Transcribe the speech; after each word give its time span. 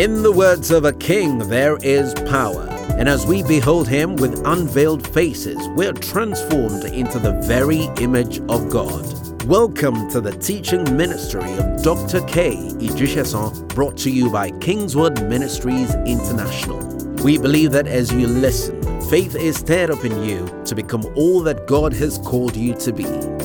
In 0.00 0.22
the 0.22 0.32
words 0.32 0.70
of 0.70 0.86
a 0.86 0.94
king, 0.94 1.36
there 1.50 1.76
is 1.82 2.14
power. 2.26 2.66
And 2.96 3.06
as 3.06 3.26
we 3.26 3.42
behold 3.42 3.86
him 3.86 4.16
with 4.16 4.46
unveiled 4.46 5.06
faces, 5.06 5.58
we're 5.76 5.92
transformed 5.92 6.84
into 6.84 7.18
the 7.18 7.38
very 7.42 7.82
image 8.00 8.40
of 8.48 8.70
God. 8.70 9.04
Welcome 9.44 10.08
to 10.08 10.22
the 10.22 10.32
teaching 10.32 10.96
ministry 10.96 11.52
of 11.52 11.82
Dr. 11.82 12.22
K. 12.22 12.56
Ijisesan, 12.56 13.68
brought 13.74 13.98
to 13.98 14.10
you 14.10 14.30
by 14.30 14.52
Kingsword 14.52 15.28
Ministries 15.28 15.94
International. 16.06 16.78
We 17.22 17.36
believe 17.36 17.72
that 17.72 17.86
as 17.86 18.10
you 18.10 18.26
listen, 18.26 18.80
faith 19.10 19.34
is 19.34 19.58
stirred 19.58 19.90
up 19.90 20.02
in 20.02 20.24
you 20.24 20.48
to 20.64 20.74
become 20.74 21.04
all 21.14 21.42
that 21.42 21.66
God 21.66 21.92
has 21.92 22.16
called 22.16 22.56
you 22.56 22.72
to 22.76 22.90
be. 22.90 23.39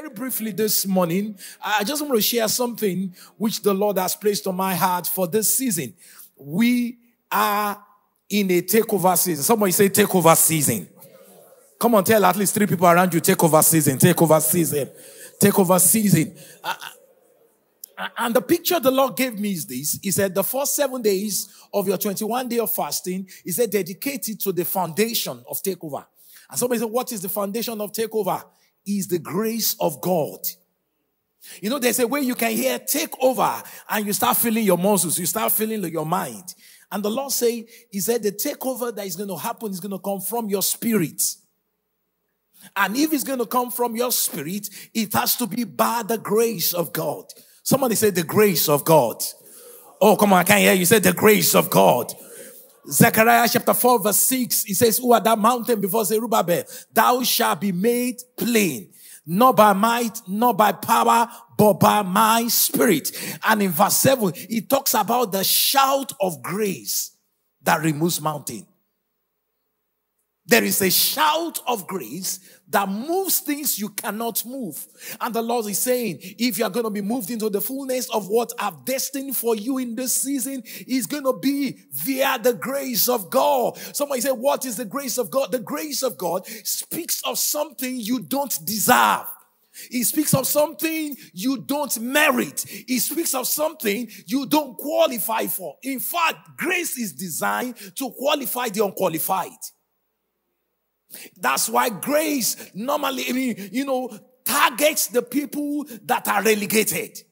Very 0.00 0.14
briefly 0.14 0.52
this 0.52 0.86
morning, 0.86 1.36
I 1.62 1.84
just 1.84 2.00
want 2.00 2.14
to 2.14 2.22
share 2.22 2.48
something 2.48 3.14
which 3.36 3.60
the 3.60 3.74
Lord 3.74 3.98
has 3.98 4.16
placed 4.16 4.46
on 4.46 4.56
my 4.56 4.74
heart 4.74 5.06
for 5.06 5.26
this 5.26 5.54
season. 5.54 5.92
We 6.38 6.96
are 7.30 7.78
in 8.30 8.50
a 8.50 8.62
takeover 8.62 9.14
season. 9.18 9.44
Somebody 9.44 9.72
say 9.72 9.90
takeover 9.90 10.34
season. 10.34 10.88
Come 11.78 11.96
on, 11.96 12.04
tell 12.04 12.24
at 12.24 12.34
least 12.34 12.54
three 12.54 12.66
people 12.66 12.86
around 12.86 13.12
you 13.12 13.20
takeover 13.20 13.62
season, 13.62 13.98
takeover 13.98 14.40
season, 14.40 14.88
takeover 15.38 15.78
season. 15.78 16.34
And 18.16 18.34
the 18.34 18.40
picture 18.40 18.80
the 18.80 18.90
Lord 18.90 19.14
gave 19.16 19.38
me 19.38 19.52
is 19.52 19.66
this. 19.66 19.98
He 20.02 20.12
said, 20.12 20.34
the 20.34 20.44
first 20.44 20.74
seven 20.76 21.02
days 21.02 21.46
of 21.74 21.86
your 21.86 21.98
21 21.98 22.48
day 22.48 22.58
of 22.60 22.70
fasting, 22.70 23.28
said, 23.48 23.70
dedicated 23.70 24.40
to 24.40 24.52
the 24.52 24.64
foundation 24.64 25.44
of 25.46 25.62
takeover. 25.62 26.06
And 26.48 26.58
somebody 26.58 26.78
said, 26.78 26.90
what 26.90 27.12
is 27.12 27.20
the 27.20 27.28
foundation 27.28 27.78
of 27.78 27.92
takeover? 27.92 28.42
Is 28.86 29.08
the 29.08 29.18
grace 29.18 29.76
of 29.80 30.00
God. 30.00 30.38
You 31.60 31.70
know, 31.70 31.78
there's 31.78 31.98
a 31.98 32.06
way 32.06 32.20
you 32.20 32.34
can 32.34 32.52
hear 32.52 32.78
take 32.78 33.12
over 33.20 33.62
and 33.88 34.06
you 34.06 34.12
start 34.12 34.36
feeling 34.36 34.64
your 34.64 34.78
muscles, 34.78 35.18
you 35.18 35.26
start 35.26 35.52
feeling 35.52 35.82
your 35.90 36.06
mind. 36.06 36.54
And 36.92 37.02
the 37.02 37.10
Lord 37.10 37.32
say, 37.32 37.66
He 37.90 38.00
said 38.00 38.22
the 38.22 38.32
takeover 38.32 38.94
that 38.94 39.06
is 39.06 39.16
going 39.16 39.28
to 39.28 39.36
happen 39.36 39.70
is 39.70 39.80
going 39.80 39.92
to 39.92 39.98
come 39.98 40.20
from 40.20 40.48
your 40.48 40.62
spirit. 40.62 41.22
And 42.76 42.96
if 42.96 43.12
it's 43.12 43.24
going 43.24 43.38
to 43.38 43.46
come 43.46 43.70
from 43.70 43.96
your 43.96 44.12
spirit, 44.12 44.68
it 44.92 45.12
has 45.14 45.36
to 45.36 45.46
be 45.46 45.64
by 45.64 46.02
the 46.06 46.18
grace 46.18 46.74
of 46.74 46.92
God. 46.92 47.24
Somebody 47.62 47.94
said 47.94 48.14
the 48.14 48.22
grace 48.22 48.68
of 48.68 48.84
God. 48.84 49.22
Oh, 50.00 50.16
come 50.16 50.32
on, 50.32 50.40
I 50.40 50.44
can't 50.44 50.60
hear 50.60 50.72
you. 50.72 50.84
Say 50.84 50.98
the 50.98 51.12
grace 51.12 51.54
of 51.54 51.70
God. 51.70 52.12
Zechariah 52.90 53.48
chapter 53.48 53.74
4 53.74 54.02
verse 54.02 54.18
6, 54.18 54.64
he 54.64 54.74
says, 54.74 54.98
Who 54.98 55.12
are 55.12 55.20
that 55.20 55.38
mountain 55.38 55.80
before 55.80 56.04
Zerubbabel? 56.04 56.64
Thou 56.92 57.22
shalt 57.22 57.60
be 57.60 57.72
made 57.72 58.20
plain, 58.36 58.92
not 59.24 59.56
by 59.56 59.72
might, 59.72 60.20
not 60.26 60.56
by 60.56 60.72
power, 60.72 61.28
but 61.56 61.74
by 61.74 62.02
my 62.02 62.48
spirit. 62.48 63.12
And 63.44 63.62
in 63.62 63.70
verse 63.70 63.96
7, 63.98 64.32
he 64.34 64.60
talks 64.62 64.94
about 64.94 65.32
the 65.32 65.44
shout 65.44 66.12
of 66.20 66.42
grace 66.42 67.12
that 67.62 67.82
removes 67.82 68.20
mountain. 68.20 68.66
There 70.50 70.64
is 70.64 70.82
a 70.82 70.90
shout 70.90 71.60
of 71.64 71.86
grace 71.86 72.40
that 72.70 72.88
moves 72.88 73.38
things 73.38 73.78
you 73.78 73.88
cannot 73.90 74.44
move. 74.44 74.84
And 75.20 75.32
the 75.32 75.42
Lord 75.42 75.66
is 75.66 75.78
saying, 75.78 76.18
if 76.20 76.58
you're 76.58 76.70
going 76.70 76.86
to 76.86 76.90
be 76.90 77.00
moved 77.00 77.30
into 77.30 77.48
the 77.50 77.60
fullness 77.60 78.10
of 78.10 78.26
what 78.26 78.52
I've 78.58 78.84
destined 78.84 79.36
for 79.36 79.54
you 79.54 79.78
in 79.78 79.94
this 79.94 80.20
season, 80.20 80.64
is 80.88 81.06
going 81.06 81.22
to 81.22 81.34
be 81.34 81.78
via 81.92 82.36
the 82.36 82.54
grace 82.54 83.08
of 83.08 83.30
God. 83.30 83.78
Somebody 83.78 84.22
say, 84.22 84.32
what 84.32 84.66
is 84.66 84.76
the 84.76 84.84
grace 84.84 85.18
of 85.18 85.30
God? 85.30 85.52
The 85.52 85.60
grace 85.60 86.02
of 86.02 86.18
God 86.18 86.44
speaks 86.48 87.22
of 87.24 87.38
something 87.38 88.00
you 88.00 88.18
don't 88.18 88.58
deserve. 88.64 89.26
It 89.88 90.02
speaks 90.02 90.34
of 90.34 90.48
something 90.48 91.16
you 91.32 91.58
don't 91.58 91.96
merit. 92.00 92.64
It 92.68 92.98
speaks 92.98 93.36
of 93.36 93.46
something 93.46 94.10
you 94.26 94.46
don't 94.46 94.76
qualify 94.76 95.46
for. 95.46 95.76
In 95.84 96.00
fact, 96.00 96.56
grace 96.56 96.98
is 96.98 97.12
designed 97.12 97.76
to 97.94 98.10
qualify 98.10 98.68
the 98.68 98.84
unqualified. 98.84 99.52
That's 101.36 101.68
why 101.68 101.88
grace 101.88 102.70
normally, 102.74 103.24
I 103.28 103.32
mean, 103.32 103.68
you 103.72 103.84
know, 103.84 104.16
targets 104.44 105.08
the 105.08 105.22
people 105.22 105.86
that 106.04 106.28
are 106.28 106.42
relegated. 106.42 107.22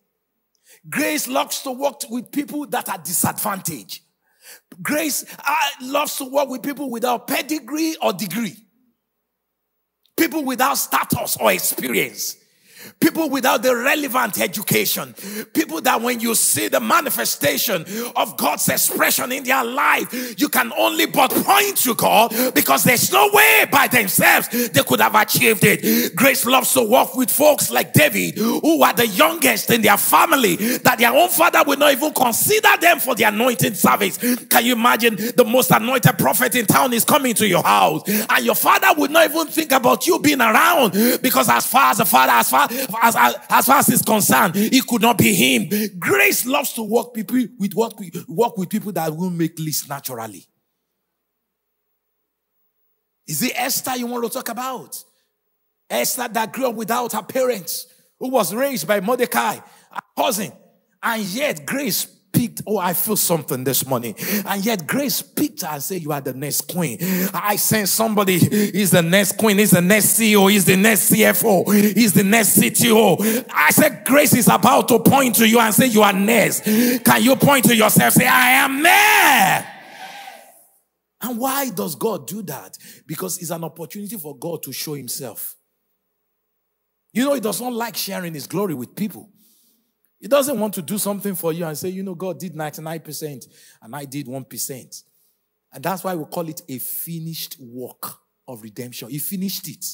Grace 0.88 1.28
loves 1.28 1.62
to 1.62 1.72
work 1.72 2.00
with 2.08 2.30
people 2.30 2.66
that 2.66 2.88
are 2.88 2.98
disadvantaged. 2.98 4.02
Grace 4.82 5.24
uh, 5.46 5.54
loves 5.82 6.16
to 6.16 6.24
work 6.24 6.48
with 6.48 6.62
people 6.62 6.90
without 6.90 7.26
pedigree 7.26 7.96
or 8.02 8.12
degree. 8.12 8.56
People 10.16 10.44
without 10.44 10.74
status 10.74 11.36
or 11.40 11.52
experience. 11.52 12.36
People 13.00 13.30
without 13.30 13.62
the 13.62 13.74
relevant 13.74 14.40
education. 14.40 15.14
People 15.52 15.80
that 15.82 16.00
when 16.00 16.20
you 16.20 16.34
see 16.34 16.68
the 16.68 16.80
manifestation 16.80 17.84
of 18.16 18.36
God's 18.36 18.68
expression 18.68 19.32
in 19.32 19.44
their 19.44 19.64
life, 19.64 20.38
you 20.38 20.48
can 20.48 20.72
only 20.76 21.06
but 21.06 21.30
point 21.30 21.76
to 21.78 21.94
God 21.94 22.32
because 22.54 22.84
there's 22.84 23.12
no 23.12 23.30
way 23.32 23.66
by 23.70 23.88
themselves 23.88 24.48
they 24.48 24.82
could 24.82 25.00
have 25.00 25.14
achieved 25.14 25.64
it. 25.64 26.14
Grace 26.14 26.44
loves 26.46 26.72
to 26.74 26.82
walk 26.82 27.14
with 27.16 27.30
folks 27.30 27.70
like 27.70 27.92
David, 27.92 28.38
who 28.38 28.82
are 28.82 28.92
the 28.92 29.06
youngest 29.06 29.70
in 29.70 29.82
their 29.82 29.96
family, 29.96 30.56
that 30.56 30.98
their 30.98 31.12
own 31.12 31.28
father 31.28 31.62
would 31.66 31.78
not 31.78 31.92
even 31.92 32.12
consider 32.12 32.76
them 32.80 32.98
for 33.00 33.14
the 33.14 33.24
anointing 33.24 33.74
service. 33.74 34.18
Can 34.18 34.64
you 34.64 34.72
imagine 34.72 35.16
the 35.16 35.44
most 35.44 35.70
anointed 35.70 36.18
prophet 36.18 36.54
in 36.54 36.66
town 36.66 36.92
is 36.92 37.04
coming 37.04 37.34
to 37.34 37.46
your 37.46 37.62
house 37.62 38.02
and 38.08 38.44
your 38.44 38.54
father 38.54 38.88
would 38.98 39.10
not 39.10 39.30
even 39.30 39.46
think 39.46 39.72
about 39.72 40.06
you 40.06 40.18
being 40.18 40.40
around 40.40 40.92
because 41.22 41.48
as 41.48 41.66
far 41.66 41.90
as 41.90 41.98
the 41.98 42.04
father, 42.04 42.32
as 42.32 42.50
far 42.50 42.67
as, 43.02 43.16
as, 43.16 43.34
as 43.48 43.66
far 43.66 43.78
as 43.78 43.88
is 43.88 44.02
concerned, 44.02 44.54
it 44.56 44.86
could 44.86 45.02
not 45.02 45.18
be 45.18 45.34
him. 45.34 45.68
Grace 45.98 46.46
loves 46.46 46.72
to 46.74 46.82
work 46.82 47.14
people 47.14 47.38
with 47.58 47.72
what 47.72 47.94
work 48.28 48.56
with 48.56 48.68
people 48.68 48.92
that 48.92 49.14
will 49.14 49.30
make 49.30 49.58
lists 49.58 49.88
naturally. 49.88 50.44
Is 53.26 53.42
it 53.42 53.52
Esther 53.54 53.96
you 53.96 54.06
want 54.06 54.24
to 54.24 54.30
talk 54.30 54.48
about? 54.48 55.04
Esther 55.90 56.28
that 56.28 56.52
grew 56.52 56.68
up 56.68 56.74
without 56.74 57.12
her 57.12 57.22
parents, 57.22 57.86
who 58.18 58.28
was 58.30 58.54
raised 58.54 58.86
by 58.86 59.00
Mordecai, 59.00 59.58
a 59.92 60.02
cousin, 60.16 60.52
and 61.02 61.22
yet 61.22 61.64
grace 61.64 62.17
oh, 62.66 62.78
I 62.78 62.92
feel 62.92 63.16
something 63.16 63.64
this 63.64 63.86
morning. 63.86 64.14
And 64.46 64.64
yet 64.64 64.86
grace 64.86 65.22
picked 65.22 65.62
her 65.62 65.68
and 65.68 65.82
said, 65.82 66.02
you 66.02 66.12
are 66.12 66.20
the 66.20 66.34
next 66.34 66.62
queen. 66.62 66.98
I 67.34 67.56
sense 67.56 67.90
somebody 67.90 68.34
is 68.34 68.90
the 68.90 69.02
next 69.02 69.36
queen, 69.38 69.58
is 69.58 69.70
the 69.70 69.80
next 69.80 70.18
CEO, 70.18 70.52
is 70.52 70.64
the 70.64 70.76
next 70.76 71.10
CFO, 71.10 71.68
is 71.96 72.12
the 72.12 72.24
next 72.24 72.58
CTO. 72.58 73.46
I 73.52 73.70
said, 73.70 74.04
grace 74.04 74.34
is 74.34 74.48
about 74.48 74.88
to 74.88 75.00
point 75.00 75.36
to 75.36 75.48
you 75.48 75.58
and 75.58 75.74
say, 75.74 75.86
you 75.86 76.02
are 76.02 76.12
next. 76.12 76.64
Can 76.64 77.22
you 77.22 77.36
point 77.36 77.64
to 77.66 77.76
yourself, 77.76 78.14
say, 78.14 78.26
I 78.26 78.50
am 78.50 78.82
there. 78.82 79.74
And 81.20 81.38
why 81.38 81.70
does 81.70 81.96
God 81.96 82.26
do 82.26 82.42
that? 82.42 82.78
Because 83.06 83.38
it's 83.38 83.50
an 83.50 83.64
opportunity 83.64 84.16
for 84.16 84.36
God 84.36 84.62
to 84.62 84.72
show 84.72 84.94
himself. 84.94 85.56
You 87.12 87.24
know, 87.24 87.34
he 87.34 87.40
does 87.40 87.60
not 87.60 87.72
like 87.72 87.96
sharing 87.96 88.34
his 88.34 88.46
glory 88.46 88.74
with 88.74 88.94
people. 88.94 89.30
He 90.20 90.26
doesn't 90.26 90.58
want 90.58 90.74
to 90.74 90.82
do 90.82 90.98
something 90.98 91.34
for 91.34 91.52
you 91.52 91.64
and 91.64 91.78
say, 91.78 91.90
you 91.90 92.02
know, 92.02 92.14
God 92.14 92.38
did 92.38 92.54
99% 92.54 93.48
and 93.82 93.96
I 93.96 94.04
did 94.04 94.26
1%. 94.26 95.02
And 95.72 95.84
that's 95.84 96.02
why 96.02 96.14
we 96.14 96.24
call 96.24 96.48
it 96.48 96.62
a 96.68 96.78
finished 96.78 97.56
work 97.60 98.18
of 98.46 98.62
redemption. 98.62 99.10
He 99.10 99.18
finished 99.18 99.68
it. 99.68 99.84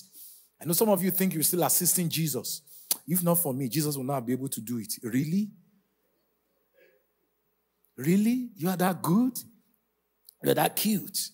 I 0.60 0.64
know 0.64 0.72
some 0.72 0.88
of 0.88 1.02
you 1.02 1.10
think 1.10 1.34
you're 1.34 1.42
still 1.42 1.64
assisting 1.64 2.08
Jesus. 2.08 2.62
If 3.06 3.22
not 3.22 3.38
for 3.38 3.52
me, 3.52 3.68
Jesus 3.68 3.96
will 3.96 4.04
not 4.04 4.24
be 4.24 4.32
able 4.32 4.48
to 4.48 4.60
do 4.60 4.78
it. 4.78 4.94
Really? 5.02 5.50
Really? 7.96 8.50
You 8.56 8.70
are 8.70 8.76
that 8.76 9.02
good? 9.02 9.38
You're 10.42 10.54
that 10.54 10.76
cute. 10.76 11.30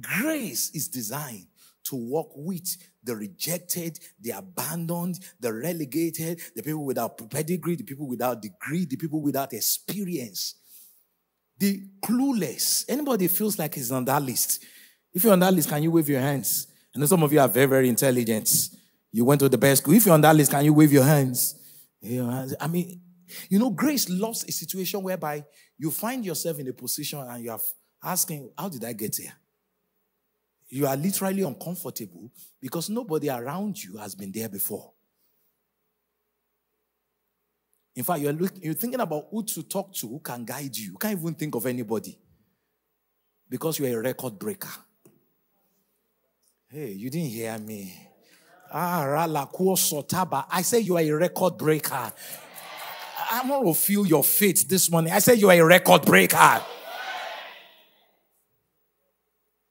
Grace 0.00 0.70
is 0.74 0.88
designed 0.88 1.46
to 1.88 1.96
walk 1.96 2.32
with 2.34 2.76
the 3.02 3.14
rejected, 3.14 3.98
the 4.20 4.30
abandoned, 4.30 5.18
the 5.40 5.52
relegated, 5.52 6.40
the 6.54 6.62
people 6.62 6.84
without 6.84 7.18
pedigree, 7.30 7.76
the 7.76 7.84
people 7.84 8.06
without 8.06 8.42
degree, 8.42 8.84
the 8.84 8.96
people 8.96 9.22
without 9.22 9.52
experience, 9.52 10.54
the 11.58 11.82
clueless. 12.04 12.84
Anybody 12.88 13.28
feels 13.28 13.58
like 13.58 13.74
he's 13.74 13.92
on 13.92 14.04
that 14.04 14.22
list? 14.22 14.64
If 15.12 15.24
you're 15.24 15.32
on 15.32 15.40
that 15.40 15.54
list, 15.54 15.68
can 15.68 15.82
you 15.82 15.90
wave 15.90 16.08
your 16.08 16.20
hands? 16.20 16.66
I 16.94 16.98
know 16.98 17.06
some 17.06 17.22
of 17.22 17.32
you 17.32 17.40
are 17.40 17.48
very, 17.48 17.66
very 17.66 17.88
intelligent. 17.88 18.50
You 19.12 19.24
went 19.24 19.40
to 19.40 19.48
the 19.48 19.58
best 19.58 19.82
school. 19.82 19.94
If 19.94 20.06
you're 20.06 20.14
on 20.14 20.20
that 20.22 20.36
list, 20.36 20.50
can 20.50 20.64
you 20.64 20.74
wave 20.74 20.92
your 20.92 21.04
hands? 21.04 21.54
I 22.04 22.66
mean, 22.68 23.00
you 23.48 23.58
know, 23.58 23.70
grace 23.70 24.08
loves 24.08 24.44
a 24.44 24.52
situation 24.52 25.02
whereby 25.02 25.44
you 25.78 25.90
find 25.90 26.24
yourself 26.24 26.58
in 26.58 26.68
a 26.68 26.72
position 26.72 27.20
and 27.20 27.42
you 27.42 27.50
are 27.50 27.60
asking, 28.02 28.50
How 28.58 28.68
did 28.68 28.84
I 28.84 28.92
get 28.92 29.16
here? 29.16 29.32
You 30.68 30.86
are 30.86 30.96
literally 30.96 31.42
uncomfortable 31.42 32.30
because 32.60 32.90
nobody 32.90 33.30
around 33.30 33.82
you 33.82 33.96
has 33.98 34.14
been 34.14 34.32
there 34.32 34.48
before. 34.48 34.92
In 37.94 38.04
fact, 38.04 38.20
you're, 38.20 38.34
you're 38.60 38.74
thinking 38.74 39.00
about 39.00 39.26
who 39.30 39.42
to 39.44 39.62
talk 39.62 39.94
to, 39.94 40.08
who 40.08 40.20
can 40.20 40.44
guide 40.44 40.76
you. 40.76 40.92
You 40.92 40.98
can't 40.98 41.18
even 41.18 41.34
think 41.34 41.54
of 41.54 41.64
anybody 41.64 42.18
because 43.48 43.78
you're 43.78 43.98
a 43.98 44.02
record 44.02 44.38
breaker. 44.38 44.68
Hey, 46.68 46.92
you 46.92 47.08
didn't 47.08 47.30
hear 47.30 47.56
me. 47.58 47.94
Ah, 48.70 49.26
I 50.50 50.62
say 50.62 50.80
you 50.80 50.96
are 50.96 51.00
a 51.00 51.10
record 51.12 51.56
breaker. 51.56 52.12
I 53.30 53.48
want 53.48 53.66
to 53.66 53.74
feel 53.74 54.04
your 54.04 54.24
faith 54.24 54.68
this 54.68 54.90
morning. 54.90 55.12
I 55.12 55.20
said 55.20 55.38
you 55.38 55.48
are 55.48 55.54
a 55.54 55.64
record 55.64 56.02
breaker. 56.02 56.62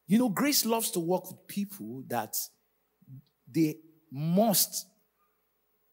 You 0.08 0.20
know, 0.20 0.30
grace 0.30 0.66
loves 0.66 0.92
to 0.92 1.00
work 1.00 1.26
with 1.30 1.48
people 1.48 2.04
that 2.08 2.36
they 3.52 3.76
must 4.12 4.88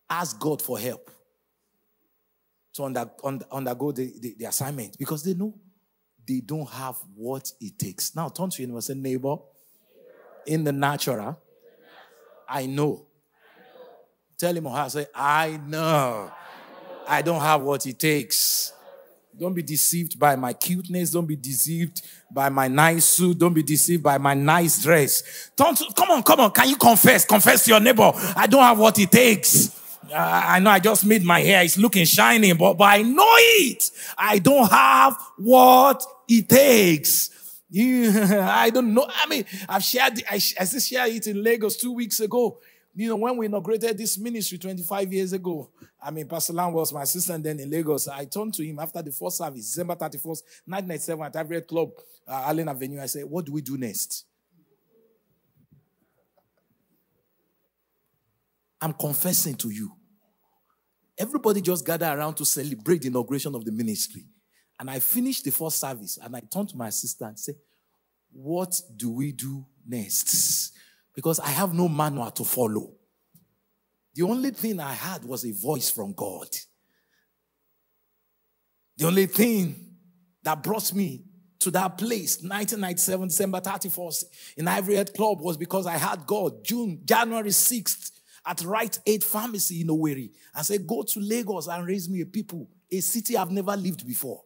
ask 0.09 0.39
God 0.39 0.61
for 0.61 0.79
help 0.79 1.11
to 2.75 2.85
under, 2.85 3.11
under, 3.25 3.45
undergo 3.51 3.93
the, 3.93 4.13
the, 4.21 4.35
the, 4.39 4.45
assignment 4.45 4.97
because 4.99 5.23
they 5.23 5.35
know 5.35 5.55
they 6.27 6.41
don't 6.41 6.69
have 6.69 6.97
what 7.15 7.51
it 7.61 7.79
takes. 7.79 8.15
Now, 8.15 8.29
turn 8.29 8.51
to 8.51 8.63
your 8.63 8.71
neighbor 8.71 9.03
neighbor, 9.03 9.37
in 10.47 10.65
the 10.65 10.73
natural, 10.73 11.41
I 12.49 12.67
know. 12.67 13.07
Tell 14.39 14.57
him 14.57 14.65
her, 14.67 14.89
say, 14.89 15.07
I 15.15 15.61
know. 15.67 16.31
I 17.07 17.23
don't 17.23 17.41
have 17.41 17.63
what 17.63 17.87
it 17.87 17.99
takes. 17.99 18.73
Don't 19.43 19.55
be 19.55 19.63
deceived 19.63 20.21
by 20.21 20.37
my 20.37 20.53
cuteness. 20.53 21.11
Don't 21.11 21.27
be 21.27 21.35
deceived 21.35 22.01
by 22.31 22.49
my 22.49 22.69
nice 22.69 23.07
suit. 23.07 23.41
Don't 23.41 23.53
be 23.53 23.65
deceived 23.65 24.01
by 24.01 24.17
my 24.17 24.35
nice 24.35 24.81
dress. 24.81 25.51
Don't, 25.57 25.77
come 25.97 26.13
on, 26.13 26.23
come 26.23 26.39
on. 26.39 26.53
Can 26.53 26.69
you 26.69 26.77
confess? 26.77 27.25
Confess 27.25 27.65
to 27.65 27.73
your 27.73 27.81
neighbor. 27.81 28.13
I 28.37 28.47
don't 28.47 28.63
have 28.63 28.79
what 28.79 28.97
it 29.01 29.11
takes. 29.11 29.77
I 30.15 30.61
know 30.61 30.71
I 30.71 30.79
just 30.79 31.05
made 31.05 31.25
my 31.25 31.41
hair. 31.41 31.65
It's 31.65 31.77
looking 31.77 32.05
shiny, 32.05 32.53
but, 32.53 32.75
but 32.75 32.85
I 32.85 33.03
know 33.03 33.27
it. 33.27 33.91
I 34.17 34.39
don't 34.39 34.71
have 34.71 35.17
what 35.39 36.05
it 36.29 36.49
takes. 36.49 37.31
I 37.77 38.71
don't 38.73 38.95
know. 38.95 39.09
I 39.09 39.27
mean, 39.27 39.45
I've 39.69 39.83
shared, 39.83 40.23
I, 40.31 40.37
I 40.37 40.65
just 40.67 40.89
shared 40.89 41.11
it 41.11 41.27
in 41.27 41.43
Lagos 41.43 41.79
two 41.79 41.93
weeks 41.93 42.21
ago. 42.21 42.61
You 42.95 43.09
know, 43.09 43.17
when 43.17 43.37
we 43.39 43.47
inaugurated 43.47 43.99
this 43.99 44.17
ministry 44.19 44.59
25 44.59 45.13
years 45.13 45.33
ago, 45.33 45.69
I 46.03 46.11
mean, 46.11 46.27
Pastor 46.27 46.53
Lam 46.53 46.73
was 46.73 46.93
my 46.93 47.03
assistant 47.03 47.45
then 47.45 47.61
in 47.61 47.71
Lagos. 47.71 48.09
I 48.09 48.25
turned 48.25 48.55
to 48.55 48.65
him 48.65 48.79
after 48.81 49.01
the 49.03 49.13
first 49.13 49.39
service, 49.39 49.67
December 49.67 49.95
31st, 49.95 50.43
1997 50.67 51.25
at 51.27 51.37
Everett 51.37 51.69
Club, 51.69 51.91
uh, 52.27 52.43
Allen 52.47 52.69
Avenue. 52.69 53.01
I 53.01 53.07
said, 53.07 53.25
What 53.25 53.45
do 53.45 53.53
we 53.53 53.63
do 53.63 53.79
next? 53.79 54.25
I'm 58.81 58.93
confessing 58.95 59.55
to 59.57 59.71
you. 59.71 59.93
Everybody 61.17 61.61
just 61.61 61.87
gathered 61.87 62.19
around 62.19 62.35
to 62.35 62.45
celebrate 62.45 63.03
the 63.03 63.09
inauguration 63.09 63.55
of 63.55 63.65
the 63.65 63.71
ministry. 63.71 64.25
And 64.81 64.91
I 64.91 64.99
finished 64.99 65.45
the 65.45 65.53
first 65.53 65.79
service 65.79 66.19
and 66.21 66.35
I 66.35 66.41
turned 66.41 66.71
to 66.71 66.77
my 66.77 66.89
assistant 66.89 67.29
and 67.29 67.39
said, 67.39 67.55
What 68.33 68.75
do 68.97 69.11
we 69.13 69.31
do 69.31 69.65
next? 69.87 70.73
Because 71.15 71.39
I 71.39 71.51
have 71.51 71.73
no 71.73 71.89
manual 71.89 72.33
to 72.33 72.45
follow. 72.45 72.95
The 74.15 74.23
only 74.23 74.51
thing 74.51 74.79
I 74.81 74.93
had 74.93 75.25
was 75.25 75.45
a 75.45 75.53
voice 75.53 75.91
from 75.91 76.13
God. 76.13 76.49
The 78.97 79.07
only 79.07 79.27
thing 79.27 79.97
that 80.43 80.63
brought 80.63 80.93
me 80.93 81.25
to 81.61 81.71
that 81.71 81.97
place, 81.97 82.39
1997, 82.43 83.29
December 83.29 83.61
31st, 83.61 84.25
in 84.57 84.69
Ivory 84.69 84.97
Head 84.97 85.15
Club, 85.15 85.41
was 85.41 85.57
because 85.57 85.87
I 85.87 85.97
had 85.97 86.27
God. 86.27 86.65
June, 86.65 87.01
January 87.05 87.51
6th, 87.51 88.11
at 88.45 88.63
Right 88.63 88.99
Aid 89.07 89.23
Pharmacy 89.23 89.83
in 89.83 89.87
Owerri, 89.89 90.31
and 90.55 90.67
said, 90.67 90.87
Go 90.87 91.03
to 91.03 91.21
Lagos 91.21 91.69
and 91.69 91.87
raise 91.87 92.09
me 92.09 92.21
a 92.21 92.27
people, 92.27 92.69
a 92.91 93.01
city 93.01 93.37
I've 93.37 93.53
never 93.53 93.77
lived 93.77 94.07
before. 94.07 94.43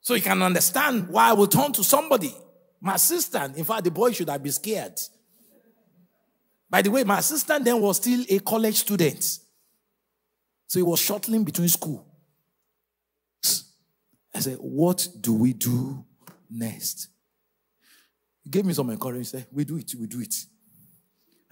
So 0.00 0.14
you 0.14 0.22
can 0.22 0.40
understand 0.42 1.08
why 1.08 1.30
I 1.30 1.32
will 1.32 1.46
turn 1.46 1.72
to 1.72 1.82
somebody. 1.82 2.32
My 2.80 2.94
assistant, 2.94 3.56
in 3.56 3.64
fact, 3.64 3.84
the 3.84 3.90
boy 3.90 4.12
should 4.12 4.28
have 4.28 4.42
been 4.42 4.52
scared. 4.52 5.00
By 6.68 6.82
the 6.82 6.90
way, 6.90 7.04
my 7.04 7.18
assistant 7.18 7.64
then 7.64 7.80
was 7.80 7.98
still 7.98 8.24
a 8.28 8.38
college 8.40 8.76
student. 8.76 9.22
So 10.66 10.78
he 10.78 10.82
was 10.82 11.00
shuttling 11.00 11.44
between 11.44 11.68
school. 11.68 12.06
I 14.34 14.40
said, 14.40 14.56
What 14.58 15.06
do 15.20 15.34
we 15.34 15.52
do 15.52 16.04
next? 16.50 17.08
He 18.42 18.50
gave 18.50 18.64
me 18.64 18.74
some 18.74 18.90
encouragement. 18.90 19.26
He 19.26 19.30
said, 19.30 19.46
We 19.52 19.64
do 19.64 19.76
it, 19.76 19.94
we 19.98 20.06
do 20.06 20.20
it. 20.20 20.34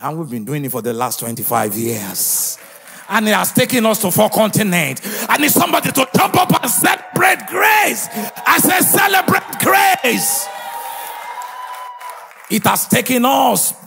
And 0.00 0.18
we've 0.18 0.30
been 0.30 0.44
doing 0.44 0.64
it 0.64 0.72
for 0.72 0.82
the 0.82 0.92
last 0.92 1.20
25 1.20 1.74
years. 1.74 2.58
And 3.08 3.28
it 3.28 3.34
has 3.34 3.52
taken 3.52 3.86
us 3.86 4.00
to 4.00 4.10
four 4.10 4.30
continents. 4.30 5.26
I 5.28 5.36
need 5.36 5.50
somebody 5.50 5.92
to 5.92 6.08
jump 6.16 6.34
up 6.34 6.62
and 6.62 6.70
celebrate 6.70 7.46
grace. 7.46 8.08
I 8.46 8.58
said, 8.58 8.80
Celebrate 8.80 9.58
grace. 9.60 10.48
It 12.50 12.64
has 12.64 12.88
taken 12.88 13.24
us 13.24 13.81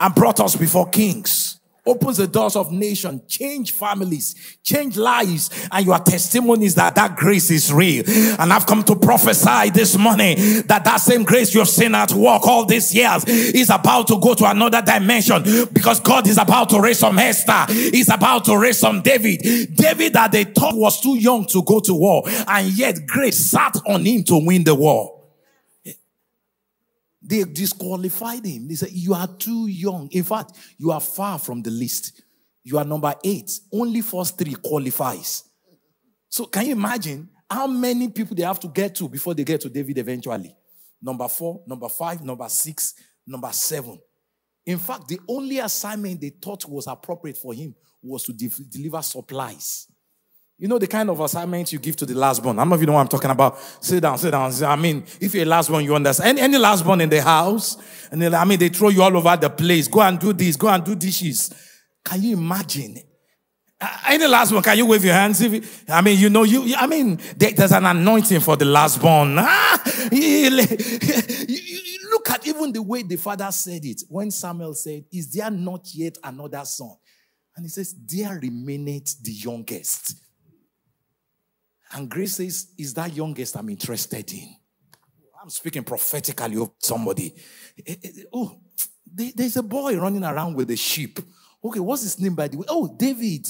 and 0.00 0.14
brought 0.14 0.40
us 0.40 0.56
before 0.56 0.88
kings. 0.88 1.60
Opens 1.86 2.18
the 2.18 2.26
doors 2.26 2.56
of 2.56 2.70
nation, 2.70 3.22
change 3.26 3.72
families, 3.72 4.58
change 4.62 4.98
lives, 4.98 5.50
and 5.72 5.86
your 5.86 5.98
testimonies 5.98 6.74
that 6.74 6.94
that 6.94 7.16
grace 7.16 7.50
is 7.50 7.72
real. 7.72 8.04
And 8.38 8.52
I've 8.52 8.66
come 8.66 8.84
to 8.84 8.94
prophesy 8.94 9.70
this 9.70 9.96
morning 9.96 10.36
that 10.66 10.82
that 10.84 10.98
same 10.98 11.24
grace 11.24 11.54
you've 11.54 11.68
seen 11.68 11.94
at 11.94 12.12
work 12.12 12.46
all 12.46 12.66
these 12.66 12.94
years 12.94 13.24
is 13.24 13.70
about 13.70 14.08
to 14.08 14.20
go 14.20 14.34
to 14.34 14.44
another 14.44 14.82
dimension 14.82 15.42
because 15.72 16.00
God 16.00 16.28
is 16.28 16.36
about 16.36 16.68
to 16.68 16.80
raise 16.80 16.98
some 16.98 17.18
Esther. 17.18 17.72
He's 17.72 18.10
about 18.10 18.44
to 18.44 18.58
raise 18.58 18.78
some 18.78 19.00
David. 19.00 19.40
David 19.74 20.12
that 20.12 20.32
they 20.32 20.44
thought 20.44 20.76
was 20.76 21.00
too 21.00 21.16
young 21.18 21.46
to 21.46 21.62
go 21.62 21.80
to 21.80 21.94
war, 21.94 22.22
and 22.46 22.68
yet 22.76 23.06
grace 23.06 23.38
sat 23.38 23.74
on 23.86 24.04
him 24.04 24.22
to 24.24 24.36
win 24.36 24.64
the 24.64 24.74
war. 24.74 25.19
They 27.30 27.44
disqualified 27.44 28.44
him. 28.44 28.66
They 28.66 28.74
said, 28.74 28.90
You 28.90 29.14
are 29.14 29.28
too 29.28 29.68
young. 29.68 30.08
In 30.10 30.24
fact, 30.24 30.56
you 30.76 30.90
are 30.90 31.00
far 31.00 31.38
from 31.38 31.62
the 31.62 31.70
list. 31.70 32.22
You 32.64 32.76
are 32.76 32.84
number 32.84 33.14
eight. 33.24 33.52
Only 33.72 34.00
first 34.00 34.36
three 34.36 34.54
qualifies. 34.54 35.44
So 36.28 36.46
can 36.46 36.66
you 36.66 36.72
imagine 36.72 37.28
how 37.48 37.68
many 37.68 38.08
people 38.08 38.34
they 38.34 38.42
have 38.42 38.58
to 38.60 38.68
get 38.68 38.96
to 38.96 39.08
before 39.08 39.34
they 39.34 39.44
get 39.44 39.60
to 39.60 39.68
David 39.68 39.98
eventually? 39.98 40.56
Number 41.00 41.28
four, 41.28 41.62
number 41.68 41.88
five, 41.88 42.20
number 42.24 42.48
six, 42.48 42.94
number 43.24 43.52
seven. 43.52 44.00
In 44.66 44.78
fact, 44.78 45.06
the 45.06 45.20
only 45.28 45.60
assignment 45.60 46.20
they 46.20 46.30
thought 46.30 46.68
was 46.68 46.88
appropriate 46.88 47.36
for 47.36 47.54
him 47.54 47.76
was 48.02 48.24
to 48.24 48.32
de- 48.32 48.50
deliver 48.68 49.02
supplies. 49.02 49.86
You 50.60 50.68
know 50.68 50.78
the 50.78 50.86
kind 50.86 51.08
of 51.08 51.18
assignment 51.20 51.72
you 51.72 51.78
give 51.78 51.96
to 51.96 52.04
the 52.04 52.12
last 52.12 52.42
born. 52.42 52.58
I 52.58 52.60
don't 52.62 52.68
know 52.68 52.74
if 52.74 52.82
you 52.82 52.86
know 52.86 52.92
what 52.92 53.00
I'm 53.00 53.08
talking 53.08 53.30
about. 53.30 53.58
Sit 53.82 54.02
down, 54.02 54.18
sit 54.18 54.32
down. 54.32 54.52
I 54.64 54.76
mean, 54.76 55.04
if 55.18 55.34
you're 55.34 55.46
last 55.46 55.70
born, 55.70 55.82
you 55.82 55.94
understand. 55.94 56.38
Any, 56.38 56.42
any 56.42 56.58
last 56.58 56.84
born 56.84 57.00
in 57.00 57.08
the 57.08 57.22
house, 57.22 57.78
and 58.12 58.22
I 58.22 58.44
mean, 58.44 58.58
they 58.58 58.68
throw 58.68 58.90
you 58.90 59.02
all 59.02 59.16
over 59.16 59.34
the 59.38 59.48
place. 59.48 59.88
Go 59.88 60.02
and 60.02 60.18
do 60.18 60.34
this, 60.34 60.56
go 60.56 60.68
and 60.68 60.84
do 60.84 60.94
dishes. 60.94 61.50
Can 62.04 62.20
you 62.22 62.36
imagine? 62.36 62.98
Any 64.06 64.26
last 64.26 64.52
one, 64.52 64.62
can 64.62 64.76
you 64.76 64.84
wave 64.84 65.02
your 65.02 65.14
hands? 65.14 65.40
If 65.40 65.50
you, 65.50 65.62
I 65.88 66.02
mean, 66.02 66.18
you 66.18 66.28
know, 66.28 66.42
you, 66.42 66.74
I 66.76 66.86
mean, 66.86 67.18
there, 67.38 67.52
there's 67.52 67.72
an 67.72 67.86
anointing 67.86 68.40
for 68.40 68.56
the 68.58 68.66
last 68.66 69.00
born. 69.00 69.36
Ah, 69.38 69.82
look 72.10 72.28
at 72.28 72.46
even 72.46 72.70
the 72.70 72.82
way 72.82 73.02
the 73.02 73.16
father 73.16 73.50
said 73.50 73.82
it 73.86 74.02
when 74.10 74.30
Samuel 74.30 74.74
said, 74.74 75.06
Is 75.10 75.32
there 75.32 75.50
not 75.50 75.88
yet 75.94 76.18
another 76.22 76.66
son? 76.66 76.96
And 77.56 77.64
he 77.64 77.70
says, 77.70 77.94
There 77.94 78.38
remaineth 78.38 79.22
the 79.22 79.32
youngest. 79.32 80.16
And 81.92 82.08
Grace 82.08 82.36
says, 82.36 82.68
Is 82.78 82.94
that 82.94 83.14
youngest 83.14 83.56
I'm 83.56 83.68
interested 83.68 84.32
in? 84.32 84.54
I'm 85.42 85.50
speaking 85.50 85.82
prophetically 85.82 86.56
of 86.56 86.72
somebody. 86.78 87.34
Eh, 87.86 87.94
eh, 88.02 88.08
eh, 88.18 88.22
oh, 88.32 88.60
there's 89.12 89.56
a 89.56 89.62
boy 89.62 89.96
running 89.96 90.22
around 90.22 90.54
with 90.54 90.70
a 90.70 90.76
sheep. 90.76 91.18
Okay, 91.64 91.80
what's 91.80 92.02
his 92.02 92.20
name 92.20 92.34
by 92.34 92.48
the 92.48 92.58
way? 92.58 92.66
Oh, 92.68 92.94
David. 92.96 93.48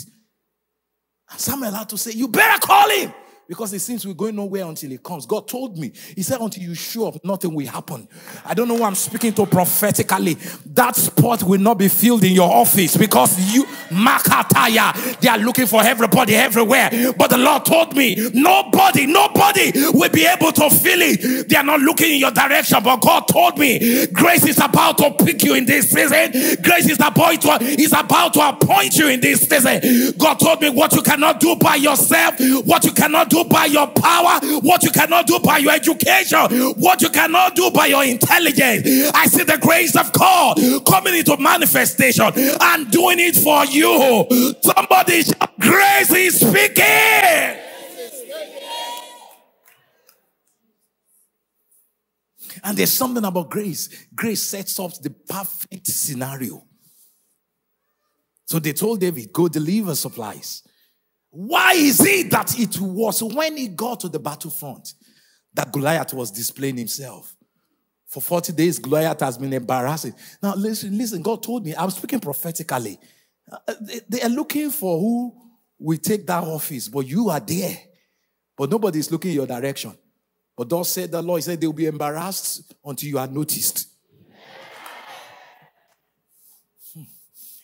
And 1.31 1.41
Samuel 1.41 1.73
had 1.73 1.89
to 1.91 1.99
say, 1.99 2.13
You 2.13 2.29
better 2.29 2.65
call 2.65 2.89
him. 2.91 3.13
Because 3.51 3.73
it 3.73 3.81
seems 3.81 4.07
we're 4.07 4.15
going 4.15 4.37
nowhere 4.37 4.65
until 4.65 4.91
he 4.91 4.99
comes. 4.99 5.27
God 5.27 5.49
told 5.49 5.77
me. 5.77 5.91
He 6.15 6.23
said, 6.23 6.41
until 6.41 6.63
you 6.63 6.73
show 6.77 7.09
up, 7.09 7.25
nothing 7.25 7.53
will 7.53 7.67
happen. 7.67 8.07
I 8.45 8.55
don't 8.55 8.69
know 8.69 8.77
who 8.77 8.85
I'm 8.85 8.95
speaking 8.95 9.33
to 9.33 9.45
prophetically. 9.45 10.35
That 10.67 10.95
spot 10.95 11.43
will 11.43 11.59
not 11.59 11.77
be 11.77 11.89
filled 11.89 12.23
in 12.23 12.33
your 12.33 12.49
office 12.49 12.97
because 12.97 13.53
you, 13.53 13.65
Makataya, 13.89 15.19
they 15.19 15.29
are 15.29 15.39
looking 15.39 15.67
for 15.67 15.83
everybody 15.83 16.37
everywhere. 16.37 17.13
But 17.19 17.31
the 17.31 17.39
Lord 17.39 17.65
told 17.65 17.97
me, 17.97 18.15
nobody, 18.33 19.07
nobody 19.07 19.73
will 19.95 20.11
be 20.11 20.27
able 20.27 20.53
to 20.53 20.71
fill 20.71 21.01
it. 21.03 21.49
They 21.49 21.57
are 21.57 21.65
not 21.65 21.81
looking 21.81 22.13
in 22.13 22.19
your 22.21 22.31
direction. 22.31 22.81
But 22.85 23.01
God 23.01 23.27
told 23.27 23.59
me, 23.59 24.07
grace 24.13 24.47
is 24.47 24.59
about 24.59 24.97
to 24.99 25.11
pick 25.25 25.43
you 25.43 25.55
in 25.55 25.67
this 25.67 25.91
season. 25.91 26.63
Grace 26.63 26.89
is 26.89 27.01
about 27.01 27.43
to, 27.43 27.59
is 27.65 27.93
about 27.95 28.33
to 28.35 28.49
appoint 28.49 28.97
you 28.97 29.09
in 29.09 29.21
this 29.21 29.41
season. 29.41 30.15
God 30.19 30.35
told 30.35 30.61
me 30.61 30.71
what 30.71 30.93
you 30.93 31.03
cannot 31.03 31.41
do 31.41 31.57
by 31.57 31.75
yourself, 31.75 32.37
what 32.65 32.85
you 32.85 32.93
cannot 32.93 33.29
do 33.29 33.40
by 33.45 33.67
your 33.67 33.89
power, 33.89 34.41
what 34.61 34.83
you 34.85 34.91
cannot 34.91 35.27
do 35.27 35.39
by 35.41 35.59
your 35.59 35.73
education, 35.73 36.39
what 36.79 37.03
you 37.03 37.11
cannot 37.11 37.57
do 37.57 37.71
by 37.71 37.87
your 37.87 38.05
intelligence. 38.05 39.11
I 39.15 39.27
see 39.27 39.45
the 39.45 39.59
grace 39.61 39.97
of 39.97 40.13
God 40.13 40.57
coming 40.87 41.17
into 41.17 41.37
manifestation 41.39 42.27
and 42.37 42.91
doing 42.91 43.19
it 43.21 43.37
for 43.37 43.65
you. 43.67 44.27
Somebody, 44.63 45.25
grace 45.61 46.13
is 46.13 46.41
speaking. 46.41 47.59
And 52.65 52.77
there's 52.77 52.93
something 52.93 53.25
about 53.25 53.51
grace. 53.51 53.89
Grace 54.15 54.43
sets 54.43 54.79
up 54.81 54.93
the 55.03 55.11
perfect 55.11 55.87
scenario 55.87 56.63
So 58.47 58.61
they 58.61 58.73
told 58.75 59.01
David, 59.01 59.33
go 59.33 59.49
deliver 59.49 59.95
supplies. 59.95 60.63
Why 61.31 61.73
is 61.75 62.01
it 62.01 62.31
that 62.31 62.59
it 62.59 62.81
was 62.81 63.23
when 63.23 63.57
he 63.57 63.69
got 63.69 64.01
to 64.01 64.09
the 64.09 64.19
battlefront 64.19 64.95
that 65.55 65.73
Goliath 65.73 66.13
was 66.13 66.31
displaying 66.31 66.77
himself? 66.77 67.37
For 68.07 68.21
40 68.21 68.53
days, 68.53 68.79
Goliath 68.81 69.21
has 69.21 69.39
been 69.39 69.53
embarrassing. 69.53 70.15
Now, 70.43 70.55
listen, 70.57 70.99
listen, 70.99 71.23
God 71.23 71.43
told 71.43 71.65
me, 71.65 71.75
I'm 71.77 71.91
speaking 71.91 72.19
prophetically. 72.19 72.99
Uh, 73.51 73.75
they 74.09 74.21
are 74.23 74.29
looking 74.29 74.71
for 74.71 74.99
who 74.99 75.33
will 75.79 75.99
take 75.99 76.27
that 76.27 76.43
office, 76.43 76.89
but 76.89 77.07
you 77.07 77.31
are 77.31 77.39
there. 77.39 77.77
But 78.57 78.71
nobody 78.71 78.99
is 78.99 79.13
looking 79.13 79.33
your 79.33 79.47
direction. 79.47 79.97
But 80.57 80.69
thus 80.69 80.89
said 80.89 81.13
the 81.13 81.23
Lord, 81.23 81.39
He 81.39 81.43
said 81.43 81.61
they 81.61 81.67
will 81.67 81.75
be 81.75 81.87
embarrassed 81.87 82.75
until 82.85 83.09
you 83.09 83.19
are 83.19 83.29
noticed. 83.29 83.90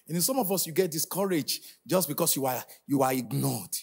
And 0.07 0.17
in 0.17 0.23
some 0.23 0.39
of 0.39 0.51
us, 0.53 0.67
you 0.67 0.73
get 0.73 0.91
discouraged 0.91 1.65
just 1.87 2.09
because 2.09 2.37
you 2.37 2.47
are 2.47 2.63
you 2.87 3.03
are 3.03 3.13
ignored. 3.13 3.75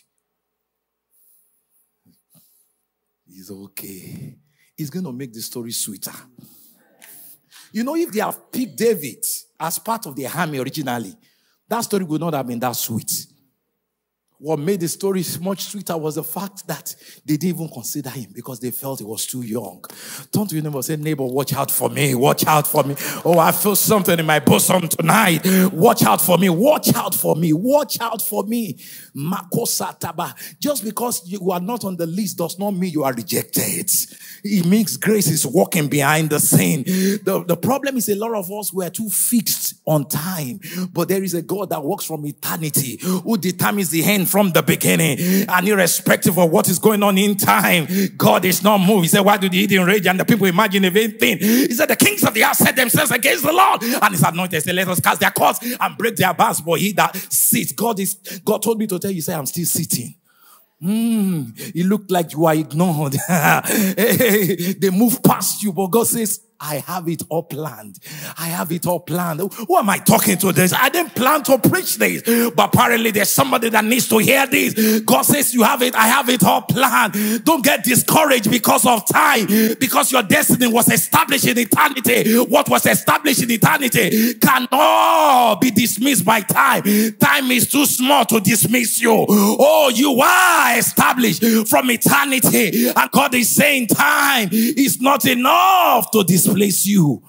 It's 3.28 3.52
okay. 3.52 4.38
It's 4.78 4.90
going 4.90 5.06
to 5.06 5.12
make 5.12 5.34
the 5.34 5.42
story 5.42 5.72
sweeter. 5.72 6.14
You 7.72 7.84
know, 7.84 7.96
if 7.96 8.12
they 8.12 8.20
have 8.20 8.52
picked 8.52 8.78
David 8.78 9.26
as 9.60 9.80
part 9.80 10.06
of 10.06 10.16
the 10.16 10.28
army 10.28 10.60
originally, 10.60 11.16
that 11.68 11.82
story 11.82 12.04
would 12.04 12.22
not 12.22 12.34
have 12.34 12.48
been 12.48 12.60
that 12.60 12.76
sweet. 12.76 13.26
What 14.44 14.60
made 14.60 14.82
the 14.82 14.90
story 14.90 15.24
much 15.40 15.64
sweeter 15.64 15.96
was 15.96 16.16
the 16.16 16.24
fact 16.24 16.68
that 16.68 16.94
they 17.26 17.38
didn't 17.38 17.62
even 17.62 17.70
consider 17.70 18.10
him 18.10 18.30
because 18.36 18.60
they 18.60 18.72
felt 18.72 19.00
he 19.00 19.06
was 19.06 19.26
too 19.26 19.42
young. 19.42 19.86
Don't 20.34 20.52
you 20.52 20.62
never 20.62 20.82
say, 20.82 20.98
neighbor, 20.98 21.24
watch 21.24 21.54
out 21.54 21.72
for 21.72 21.90
me, 21.90 22.14
watch 22.14 22.46
out 22.46 22.68
for 22.68 22.84
me. 22.84 22.94
Oh, 23.24 23.40
I 23.40 23.54
feel 23.54 23.78
something 23.78 24.20
in 24.20 24.26
my 24.26 24.40
bosom 24.40 24.90
tonight. 24.90 25.48
Watch 25.72 26.04
out 26.04 26.20
for 26.20 26.38
me, 26.38 26.50
watch 26.50 26.94
out 26.94 27.16
for 27.16 27.38
me, 27.38 27.54
watch 27.54 28.02
out 28.02 28.22
for 28.22 28.44
me. 28.44 28.74
Makosataba. 29.16 30.36
Just 30.60 30.84
because 30.84 31.26
you 31.26 31.50
are 31.50 31.62
not 31.62 31.86
on 31.86 31.96
the 31.96 32.06
list 32.06 32.38
does 32.38 32.60
not 32.60 32.72
mean 32.72 32.92
you 32.92 33.06
are 33.06 33.14
rejected. 33.14 33.90
It 34.44 34.66
means 34.66 34.98
grace 34.98 35.28
is 35.28 35.48
walking 35.48 35.88
behind 35.88 36.32
the 36.32 36.42
scene. 36.42 36.84
The, 36.84 37.46
the 37.48 37.56
problem 37.56 37.96
is 37.96 38.10
a 38.10 38.16
lot 38.16 38.34
of 38.34 38.52
us 38.52 38.74
were 38.74 38.90
too 38.90 39.10
fixed 39.10 39.76
on 39.86 40.10
time, 40.10 40.60
but 40.92 41.08
there 41.08 41.24
is 41.24 41.34
a 41.34 41.42
God 41.42 41.70
that 41.70 41.82
works 41.82 42.04
from 42.04 42.26
eternity 42.26 43.00
who 43.02 43.38
determines 43.38 43.90
the 43.90 44.04
end 44.04 44.33
from 44.34 44.50
the 44.50 44.64
beginning. 44.64 45.20
And 45.48 45.68
irrespective 45.68 46.40
of 46.40 46.50
what 46.50 46.68
is 46.68 46.80
going 46.80 47.04
on 47.04 47.20
in 47.20 47.38
time, 47.38 47.86
God 48.18 48.44
is 48.46 48.64
not 48.64 48.80
moved. 48.80 49.04
He 49.04 49.10
said, 49.10 49.22
Why 49.22 49.38
do 49.38 49.48
the 49.48 49.58
heathen 49.58 49.86
rage 49.86 50.08
and 50.08 50.20
the 50.20 50.26
people 50.26 50.48
imagine 50.48 50.84
a 50.86 50.90
vain 50.90 51.20
thing? 51.20 51.38
He 51.38 51.72
said, 51.72 51.88
The 51.88 51.96
kings 51.96 52.24
of 52.24 52.34
the 52.34 52.44
earth 52.44 52.56
set 52.56 52.76
themselves 52.76 53.12
against 53.12 53.44
the 53.46 53.54
Lord. 53.54 53.84
And 53.84 54.12
his 54.12 54.24
anointed 54.24 54.64
said, 54.64 54.74
Let 54.74 54.88
us 54.88 55.00
cast 55.00 55.20
their 55.20 55.30
cords 55.30 55.60
and 55.80 55.98
break 56.00 56.16
their 56.16 56.34
bars. 56.34 56.62
But 56.62 56.80
he 56.80 56.94
that 56.94 57.16
sits, 57.16 57.74
God 57.74 58.00
is 58.00 58.16
God 58.44 58.64
told 58.64 58.80
me 58.80 58.88
to 58.88 58.98
tell 58.98 59.12
you, 59.12 59.22
say, 59.22 59.36
I'm 59.36 59.46
still 59.46 59.66
sitting. 59.66 60.16
Mm, 60.82 61.54
it 61.76 61.86
looked 61.86 62.10
like 62.10 62.34
you 62.34 62.46
are 62.48 62.56
ignored. 62.56 63.14
they 63.28 64.90
move 64.90 65.22
past 65.22 65.62
you, 65.62 65.72
but 65.72 65.88
God 65.88 66.08
says, 66.08 66.42
I 66.64 66.76
have 66.76 67.10
it 67.10 67.24
all 67.28 67.44
planned. 67.44 68.00
I 68.38 68.46
have 68.46 68.72
it 68.72 68.88
all 68.88 69.02
planned. 69.02 69.42
Who 69.42 69.76
am 69.76 69.90
I 69.90 69.98
talking 69.98 70.38
to 70.38 70.54
this? 70.54 70.72
I 70.72 70.88
didn't 70.88 71.14
plan 71.14 71.44
to 71.44 71.58
preach 71.58 71.98
this, 71.98 72.22
but 72.52 72.74
apparently 72.74 73.12
there's 73.12 73.30
somebody 73.30 73.68
that 73.70 73.84
needs 73.84 74.08
to 74.08 74.18
hear 74.20 74.48
this. 74.48 75.02
God 75.02 75.24
says, 75.24 75.54
You 75.54 75.64
have 75.64 75.82
it. 75.82 75.94
I 75.94 76.08
have 76.08 76.30
it 76.30 76.42
all 76.44 76.62
planned. 76.62 77.44
Don't 77.44 77.64
get 77.64 77.84
discouraged 77.84 78.50
because 78.50 78.86
of 78.86 79.06
time, 79.08 79.48
because 79.78 80.12
your 80.14 80.24
destiny 80.24 80.68
was 80.68 80.90
established 80.90 81.48
in 81.48 81.58
eternity. 81.58 82.38
What 82.38 82.70
was 82.70 82.86
established 82.86 83.44
in 83.44 83.52
eternity 83.52 84.36
cannot 84.36 85.60
be 85.60 85.70
dismissed 85.70 86.24
by 86.24 86.40
time. 86.42 86.84
Time 87.20 87.52
is 87.52 87.70
too 87.70 87.86
small 87.86 88.24
to 88.26 88.40
dismiss 88.40 89.02
you. 89.02 89.26
Oh, 89.30 89.92
you 89.94 90.22
are 90.22 90.78
established 90.78 91.44
from 91.68 91.92
eternity, 91.92 92.88
and 92.88 93.12
God 93.12 93.36
is 93.36 93.50
saying, 93.50 93.88
Time 93.88 94.48
is 94.52 95.02
not 95.02 95.26
enough 95.26 96.10
to 96.12 96.24
dismiss 96.24 96.53
displace 96.54 96.86
you. 96.86 97.22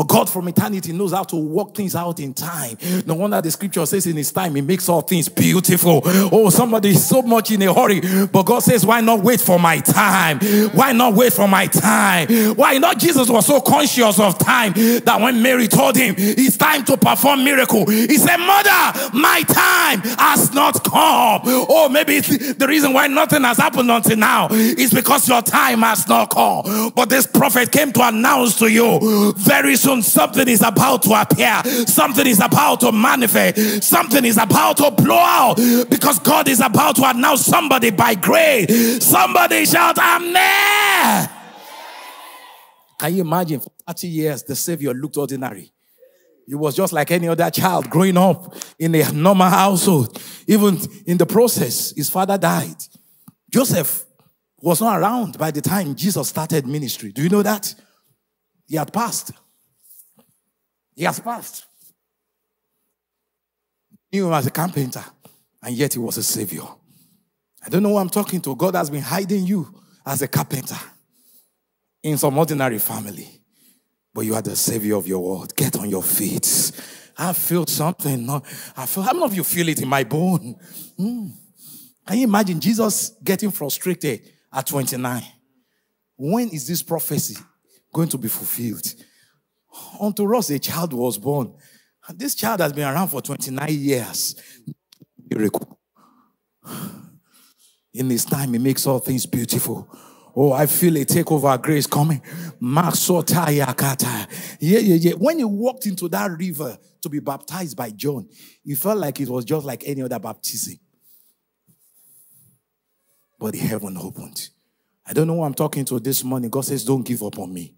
But 0.00 0.08
God 0.08 0.30
from 0.30 0.48
eternity 0.48 0.94
knows 0.94 1.12
how 1.12 1.24
to 1.24 1.36
work 1.36 1.74
things 1.74 1.94
out 1.94 2.20
in 2.20 2.32
time. 2.32 2.78
No 3.04 3.12
wonder 3.12 3.38
the 3.42 3.50
scripture 3.50 3.84
says 3.84 4.06
in 4.06 4.16
his 4.16 4.32
time, 4.32 4.54
he 4.54 4.62
makes 4.62 4.88
all 4.88 5.02
things 5.02 5.28
beautiful. 5.28 6.00
Oh, 6.06 6.48
somebody 6.48 6.88
is 6.88 7.06
so 7.06 7.20
much 7.20 7.50
in 7.50 7.60
a 7.60 7.74
hurry. 7.74 8.00
But 8.28 8.44
God 8.44 8.60
says, 8.60 8.86
why 8.86 9.02
not 9.02 9.20
wait 9.20 9.42
for 9.42 9.58
my 9.58 9.78
time? 9.80 10.38
Why 10.70 10.92
not 10.92 11.12
wait 11.12 11.34
for 11.34 11.46
my 11.46 11.66
time? 11.66 12.28
Why 12.56 12.78
not? 12.78 12.98
Jesus 12.98 13.28
was 13.28 13.44
so 13.44 13.60
conscious 13.60 14.18
of 14.18 14.38
time 14.38 14.72
that 14.72 15.18
when 15.20 15.42
Mary 15.42 15.68
told 15.68 15.96
him, 15.96 16.14
it's 16.16 16.56
time 16.56 16.82
to 16.86 16.96
perform 16.96 17.44
miracle, 17.44 17.84
he 17.84 18.16
said, 18.16 18.38
mother, 18.38 19.10
my 19.12 19.42
time 19.48 20.00
has 20.18 20.54
not 20.54 20.82
come. 20.82 21.42
Oh, 21.44 21.90
maybe 21.90 22.20
the 22.20 22.66
reason 22.66 22.94
why 22.94 23.06
nothing 23.06 23.42
has 23.42 23.58
happened 23.58 23.90
until 23.90 24.16
now 24.16 24.48
is 24.50 24.94
because 24.94 25.28
your 25.28 25.42
time 25.42 25.80
has 25.80 26.08
not 26.08 26.30
come. 26.30 26.90
But 26.96 27.10
this 27.10 27.26
prophet 27.26 27.70
came 27.70 27.92
to 27.92 28.08
announce 28.08 28.58
to 28.60 28.68
you 28.72 29.34
very 29.36 29.76
soon 29.76 29.89
something 30.02 30.48
is 30.48 30.62
about 30.62 31.02
to 31.02 31.20
appear, 31.20 31.62
something 31.86 32.26
is 32.26 32.40
about 32.40 32.80
to 32.80 32.92
manifest, 32.92 33.84
something 33.84 34.24
is 34.24 34.38
about 34.38 34.76
to 34.78 34.90
blow 34.90 35.18
out 35.18 35.56
because 35.88 36.18
God 36.18 36.48
is 36.48 36.60
about 36.60 36.96
to 36.96 37.08
announce 37.08 37.44
somebody 37.44 37.90
by 37.90 38.14
grace. 38.14 39.04
Somebody 39.04 39.66
shout, 39.66 39.96
there. 39.96 41.30
Can 42.98 43.14
you 43.14 43.22
imagine 43.22 43.60
for 43.60 43.70
30 43.86 44.08
years 44.08 44.42
the 44.42 44.54
Savior 44.54 44.92
looked 44.92 45.16
ordinary? 45.16 45.72
He 46.46 46.54
was 46.54 46.74
just 46.74 46.92
like 46.92 47.10
any 47.10 47.28
other 47.28 47.48
child 47.50 47.88
growing 47.88 48.16
up 48.16 48.56
in 48.78 48.94
a 48.94 49.12
normal 49.12 49.48
household. 49.48 50.20
Even 50.46 50.78
in 51.06 51.16
the 51.16 51.26
process, 51.26 51.94
his 51.96 52.10
father 52.10 52.36
died. 52.36 52.76
Joseph 53.50 54.04
was 54.60 54.80
not 54.80 54.98
around 55.00 55.38
by 55.38 55.50
the 55.50 55.60
time 55.60 55.94
Jesus 55.94 56.28
started 56.28 56.66
ministry. 56.66 57.12
Do 57.12 57.22
you 57.22 57.28
know 57.28 57.42
that? 57.42 57.74
He 58.66 58.76
had 58.76 58.92
passed. 58.92 59.32
He 61.00 61.06
has 61.06 61.18
passed. 61.18 61.64
Knew 64.12 64.26
him 64.26 64.34
as 64.34 64.46
a 64.46 64.50
carpenter, 64.50 65.02
and 65.62 65.74
yet 65.74 65.94
he 65.94 65.98
was 65.98 66.18
a 66.18 66.22
savior. 66.22 66.64
I 67.64 67.70
don't 67.70 67.82
know 67.82 67.88
who 67.88 67.96
I'm 67.96 68.10
talking 68.10 68.38
to. 68.42 68.54
God 68.54 68.74
has 68.74 68.90
been 68.90 69.00
hiding 69.00 69.46
you 69.46 69.80
as 70.04 70.20
a 70.20 70.28
carpenter 70.28 70.76
in 72.02 72.18
some 72.18 72.36
ordinary 72.36 72.78
family, 72.78 73.40
but 74.12 74.26
you 74.26 74.34
are 74.34 74.42
the 74.42 74.54
savior 74.54 74.96
of 74.96 75.06
your 75.06 75.20
world. 75.20 75.56
Get 75.56 75.78
on 75.78 75.88
your 75.88 76.02
feet. 76.02 76.70
I 77.16 77.32
feel 77.32 77.66
something. 77.66 78.28
I 78.76 78.84
feel. 78.84 79.02
How 79.02 79.14
many 79.14 79.24
of 79.24 79.34
you 79.34 79.42
feel 79.42 79.70
it 79.70 79.80
in 79.80 79.88
my 79.88 80.04
bone? 80.04 80.54
Mm. 80.98 81.32
Can 82.06 82.18
you 82.18 82.24
imagine 82.24 82.60
Jesus 82.60 83.16
getting 83.24 83.52
frustrated 83.52 84.20
at 84.52 84.66
29? 84.66 85.22
When 86.18 86.50
is 86.50 86.68
this 86.68 86.82
prophecy 86.82 87.38
going 87.90 88.10
to 88.10 88.18
be 88.18 88.28
fulfilled? 88.28 88.84
Unto 90.00 90.34
us, 90.36 90.50
a 90.50 90.58
child 90.58 90.92
was 90.92 91.18
born. 91.18 91.54
And 92.08 92.18
this 92.18 92.34
child 92.34 92.60
has 92.60 92.72
been 92.72 92.88
around 92.88 93.08
for 93.08 93.20
29 93.20 93.68
years. 93.70 94.34
Miracle. 95.28 95.78
In 97.92 98.08
his 98.10 98.24
time, 98.24 98.52
he 98.52 98.58
makes 98.58 98.86
all 98.86 98.98
things 98.98 99.26
beautiful. 99.26 99.88
Oh, 100.34 100.52
I 100.52 100.66
feel 100.66 100.96
a 100.96 101.04
takeover 101.04 101.60
grace 101.60 101.86
coming. 101.86 102.22
Yeah, 104.60 104.78
yeah, 104.78 104.94
yeah. 104.94 105.12
When 105.12 105.38
he 105.38 105.44
walked 105.44 105.86
into 105.86 106.08
that 106.08 106.30
river 106.38 106.78
to 107.02 107.08
be 107.08 107.18
baptized 107.18 107.76
by 107.76 107.90
John, 107.90 108.28
he 108.62 108.74
felt 108.74 108.98
like 108.98 109.20
it 109.20 109.28
was 109.28 109.44
just 109.44 109.66
like 109.66 109.82
any 109.86 110.02
other 110.02 110.18
baptism. 110.18 110.78
But 113.38 113.52
the 113.52 113.58
heaven 113.58 113.96
opened. 113.96 114.50
I 115.06 115.12
don't 115.12 115.26
know 115.26 115.34
who 115.34 115.42
I'm 115.42 115.54
talking 115.54 115.84
to 115.86 115.98
this 115.98 116.22
morning. 116.22 116.50
God 116.50 116.64
says, 116.64 116.84
Don't 116.84 117.02
give 117.04 117.22
up 117.22 117.38
on 117.38 117.52
me. 117.52 117.74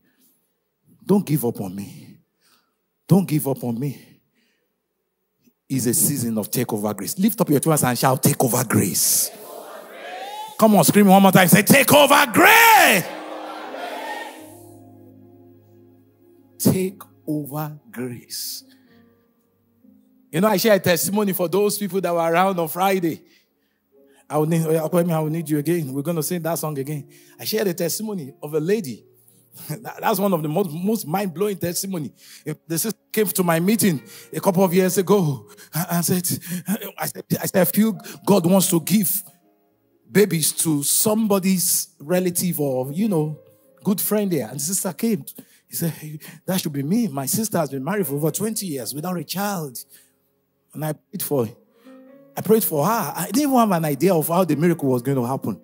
Don't 1.05 1.27
give 1.27 1.45
up 1.45 1.61
on 1.61 1.75
me. 1.75 2.19
Don't 3.09 3.27
give 3.27 3.47
up 3.49 3.63
on 3.65 3.79
me. 3.79 4.21
It's 5.69 5.87
a 5.87 5.95
season 5.95 6.37
of 6.39 6.51
takeover 6.51 6.95
grace. 6.97 7.19
Lift 7.19 7.41
up 7.41 7.49
your 7.49 7.61
two 7.61 7.71
hands 7.71 7.85
and 7.85 7.99
shout, 7.99 8.23
Take 8.23 8.43
over 8.43 8.65
grace. 8.65 9.31
Come 10.59 10.77
on, 10.77 10.85
scream 10.85 11.07
one 11.07 11.23
more 11.23 11.33
time. 11.33 11.49
Say, 11.49 11.63
Take 11.63 11.93
over 11.93 12.27
grace. 12.33 13.05
Take 16.59 17.03
over 17.27 17.79
grace. 17.91 18.65
You 20.31 20.41
know, 20.41 20.49
I 20.49 20.57
share 20.57 20.75
a 20.75 20.81
testimony 20.81 21.33
for 21.33 21.49
those 21.49 21.77
people 21.77 22.01
that 22.01 22.13
were 22.13 22.21
around 22.21 22.59
on 22.59 22.69
Friday. 22.69 23.23
I 24.31 24.39
will 24.39 24.47
need, 24.47 24.65
oh 24.65 24.89
I 24.93 25.19
will 25.19 25.29
need 25.29 25.49
you 25.51 25.59
again. 25.59 25.93
We're 25.93 26.03
going 26.03 26.17
to 26.17 26.23
sing 26.23 26.41
that 26.43 26.59
song 26.59 26.79
again. 26.79 27.07
I 27.39 27.45
shared 27.45 27.69
a 27.69 27.75
testimony 27.75 28.33
of 28.43 28.55
a 28.55 28.61
lady 28.61 29.05
That's 30.01 30.19
one 30.19 30.33
of 30.33 30.43
the 30.43 30.49
most, 30.49 30.71
most 30.71 31.07
mind 31.07 31.35
blowing 31.35 31.57
testimony. 31.57 32.13
The 32.67 32.79
sister 32.79 32.99
came 33.13 33.27
to 33.27 33.43
my 33.43 33.61
meeting 33.61 34.03
a 34.33 34.41
couple 34.41 34.65
of 34.65 34.73
years 34.73 34.97
ago 34.99 35.49
and 35.75 36.05
said, 36.05 36.27
I 36.99 37.07
said, 37.07 37.25
I 37.41 37.47
said, 37.47 37.61
I 37.61 37.65
feel 37.65 37.93
God 38.25 38.47
wants 38.47 38.69
to 38.71 38.81
give 38.81 39.11
babies 40.11 40.53
to 40.53 40.83
somebody's 40.83 41.89
relative 42.01 42.61
or, 42.61 42.93
you 42.93 43.09
know, 43.09 43.39
good 43.85 44.01
friend 44.01 44.31
there. 44.31 44.49
And 44.49 44.57
the 44.57 44.65
sister 44.65 44.93
came 44.93 45.25
He 45.69 45.77
said, 45.77 45.91
hey, 45.91 46.19
That 46.47 46.61
should 46.61 46.73
be 46.73 46.83
me. 46.83 47.09
My 47.09 47.27
sister 47.27 47.59
has 47.59 47.71
been 47.71 47.85
married 47.85 48.07
for 48.07 48.15
over 48.15 48.31
20 48.31 48.67
years 48.67 48.95
without 48.95 49.17
a 49.17 49.25
child. 49.25 49.79
And 50.73 50.85
I 50.85 50.93
prayed 50.93 51.23
for 51.23 51.49
I 52.35 52.41
prayed 52.41 52.65
for 52.65 52.87
her. 52.87 53.13
I 53.15 53.27
didn't 53.27 53.43
even 53.43 53.55
have 53.57 53.71
an 53.71 53.85
idea 53.85 54.15
of 54.15 54.29
how 54.29 54.45
the 54.45 54.57
miracle 54.57 54.89
was 54.89 55.03
going 55.03 55.19
to 55.19 55.25
happen. 55.27 55.61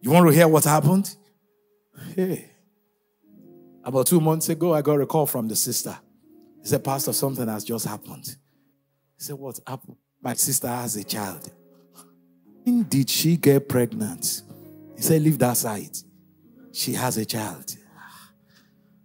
You 0.00 0.10
want 0.10 0.28
to 0.28 0.32
hear 0.32 0.46
what 0.46 0.62
happened? 0.62 1.16
Hey. 2.14 2.50
About 3.84 4.06
two 4.06 4.20
months 4.20 4.48
ago, 4.48 4.74
I 4.74 4.82
got 4.82 5.00
a 5.00 5.06
call 5.06 5.26
from 5.26 5.48
the 5.48 5.56
sister. 5.56 5.96
He 6.60 6.68
said, 6.68 6.82
Pastor, 6.82 7.12
something 7.12 7.46
has 7.46 7.64
just 7.64 7.86
happened. 7.86 8.26
He 8.26 9.22
said, 9.22 9.36
What 9.36 9.60
happened? 9.66 9.96
My 10.20 10.34
sister 10.34 10.68
has 10.68 10.96
a 10.96 11.04
child. 11.04 11.50
When 12.64 12.82
Did 12.82 13.08
she 13.08 13.36
get 13.36 13.68
pregnant? 13.68 14.42
He 14.96 15.02
said, 15.02 15.22
Leave 15.22 15.38
that 15.38 15.56
side. 15.56 15.96
She 16.72 16.94
has 16.94 17.16
a 17.16 17.24
child. 17.24 17.76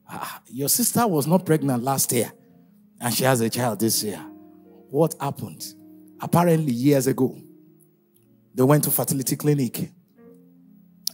Ah, 0.10 0.42
your 0.48 0.68
sister 0.68 1.06
was 1.08 1.28
not 1.28 1.46
pregnant 1.46 1.84
last 1.84 2.12
year, 2.12 2.32
and 3.00 3.14
she 3.14 3.24
has 3.24 3.40
a 3.40 3.50
child 3.50 3.80
this 3.80 4.04
year. 4.04 4.20
What 4.90 5.16
happened? 5.22 5.64
Apparently, 6.20 6.74
years 6.74 7.08
ago, 7.08 7.40
they 8.54 8.64
went 8.64 8.84
to 8.84 8.92
fertility 8.92 9.36
clinic, 9.38 9.92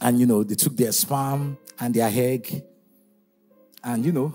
and 0.01 0.19
you 0.19 0.25
know 0.25 0.43
they 0.43 0.55
took 0.55 0.75
their 0.75 0.91
sperm 0.91 1.57
and 1.79 1.93
their 1.93 2.09
egg, 2.11 2.63
and 3.83 4.05
you 4.05 4.11
know 4.11 4.33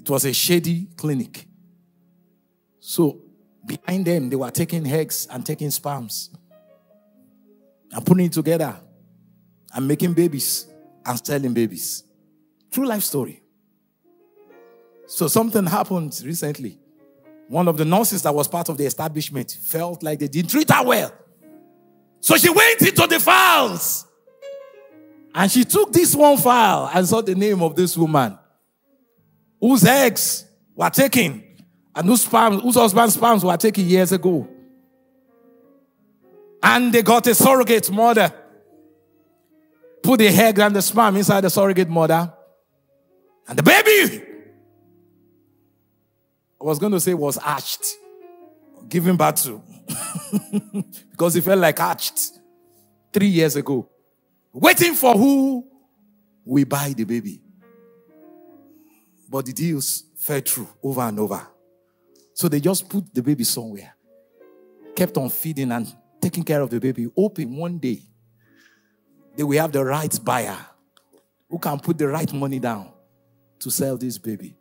it 0.00 0.08
was 0.08 0.24
a 0.24 0.32
shady 0.32 0.88
clinic. 0.96 1.46
So 2.80 3.20
behind 3.64 4.06
them, 4.06 4.28
they 4.28 4.36
were 4.36 4.50
taking 4.50 4.86
eggs 4.86 5.26
and 5.30 5.44
taking 5.44 5.70
sperms 5.70 6.30
and 7.90 8.04
putting 8.04 8.26
it 8.26 8.32
together 8.32 8.76
and 9.74 9.88
making 9.88 10.12
babies 10.12 10.66
and 11.06 11.24
selling 11.24 11.54
babies. 11.54 12.04
True 12.70 12.86
life 12.86 13.02
story. 13.02 13.42
So 15.06 15.28
something 15.28 15.64
happened 15.66 16.20
recently. 16.24 16.78
One 17.48 17.68
of 17.68 17.76
the 17.76 17.84
nurses 17.84 18.22
that 18.22 18.34
was 18.34 18.48
part 18.48 18.68
of 18.68 18.78
the 18.78 18.86
establishment 18.86 19.58
felt 19.62 20.02
like 20.02 20.18
they 20.18 20.28
didn't 20.28 20.50
treat 20.50 20.70
her 20.70 20.84
well. 20.84 21.12
So 22.20 22.36
she 22.36 22.48
went 22.48 22.80
into 22.80 23.06
the 23.06 23.20
files. 23.20 24.06
And 25.34 25.50
she 25.50 25.64
took 25.64 25.92
this 25.92 26.14
one 26.14 26.36
file 26.38 26.90
and 26.94 27.06
saw 27.06 27.20
the 27.20 27.34
name 27.34 27.62
of 27.62 27.74
this 27.74 27.96
woman 27.96 28.38
whose 29.60 29.84
eggs 29.84 30.44
were 30.74 30.90
taken 30.90 31.42
and 31.94 32.06
whose, 32.06 32.24
whose 32.24 32.74
husband's 32.74 33.14
sperms 33.14 33.44
were 33.44 33.56
taken 33.56 33.88
years 33.88 34.12
ago. 34.12 34.48
And 36.62 36.92
they 36.92 37.02
got 37.02 37.26
a 37.26 37.34
surrogate 37.34 37.90
mother. 37.90 38.32
Put 40.02 40.18
the 40.18 40.28
egg 40.28 40.58
and 40.58 40.76
the 40.76 40.82
sperm 40.82 41.16
inside 41.16 41.40
the 41.40 41.50
surrogate 41.50 41.88
mother. 41.88 42.32
And 43.48 43.58
the 43.58 43.62
baby 43.62 44.22
I 46.64 46.66
was 46.66 46.78
going 46.78 46.92
to 46.92 47.00
say 47.00 47.12
was 47.12 47.36
arched, 47.36 47.84
given 48.88 49.18
birth 49.18 49.42
to, 49.42 49.60
because 51.10 51.36
it 51.36 51.42
felt 51.42 51.58
like 51.58 51.78
arched 51.78 52.32
three 53.12 53.26
years 53.26 53.54
ago, 53.56 53.86
waiting 54.54 54.94
for 54.94 55.14
who 55.14 55.68
we 56.44 56.64
buy 56.64 56.94
the 56.96 57.04
baby. 57.04 57.42
But 59.28 59.46
the 59.46 59.52
deals 59.52 60.04
fell 60.16 60.40
through 60.40 60.68
over 60.82 61.00
and 61.00 61.18
over. 61.18 61.46
So 62.34 62.48
they 62.48 62.60
just 62.60 62.88
put 62.88 63.12
the 63.12 63.22
baby 63.22 63.44
somewhere, 63.44 63.94
kept 64.94 65.16
on 65.16 65.28
feeding 65.28 65.72
and 65.72 65.92
taking 66.20 66.44
care 66.44 66.60
of 66.60 66.70
the 66.70 66.80
baby, 66.80 67.08
hoping 67.16 67.56
one 67.56 67.78
day 67.78 68.00
they 69.36 69.42
will 69.42 69.60
have 69.60 69.72
the 69.72 69.84
right 69.84 70.18
buyer 70.24 70.56
who 71.48 71.58
can 71.58 71.78
put 71.80 71.98
the 71.98 72.08
right 72.08 72.32
money 72.32 72.58
down 72.58 72.92
to 73.58 73.70
sell 73.70 73.96
this 73.96 74.18
baby. 74.18 74.56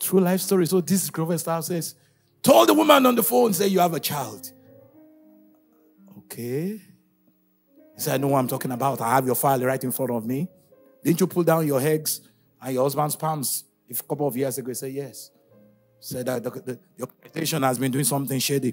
True 0.00 0.20
life 0.20 0.40
story. 0.40 0.66
So 0.66 0.80
this 0.80 1.08
Grover 1.10 1.38
Star 1.38 1.62
says, 1.62 1.94
told 2.42 2.68
the 2.68 2.74
woman 2.74 3.04
on 3.06 3.14
the 3.14 3.22
phone, 3.22 3.52
say 3.52 3.68
you 3.68 3.80
have 3.80 3.94
a 3.94 4.00
child. 4.00 4.52
Okay. 6.18 6.80
He 7.98 8.04
said, 8.04 8.14
I 8.14 8.16
know 8.18 8.28
what 8.28 8.38
I'm 8.38 8.46
talking 8.46 8.70
about. 8.70 9.00
I 9.00 9.16
have 9.16 9.26
your 9.26 9.34
file 9.34 9.60
right 9.60 9.82
in 9.82 9.90
front 9.90 10.12
of 10.12 10.24
me. 10.24 10.48
Didn't 11.02 11.18
you 11.18 11.26
pull 11.26 11.42
down 11.42 11.66
your 11.66 11.80
eggs 11.80 12.20
and 12.62 12.72
your 12.72 12.84
husband's 12.84 13.16
palms 13.16 13.64
a 13.90 13.94
couple 14.04 14.28
of 14.28 14.36
years 14.36 14.56
ago? 14.56 14.68
He 14.68 14.74
said, 14.74 14.92
yes. 14.92 15.32
He 15.98 16.06
said 16.06 16.26
that 16.26 16.44
the, 16.44 16.50
the, 16.50 16.78
the 16.96 17.02
organization 17.02 17.64
has 17.64 17.76
been 17.76 17.90
doing 17.90 18.04
something 18.04 18.38
shady. 18.38 18.72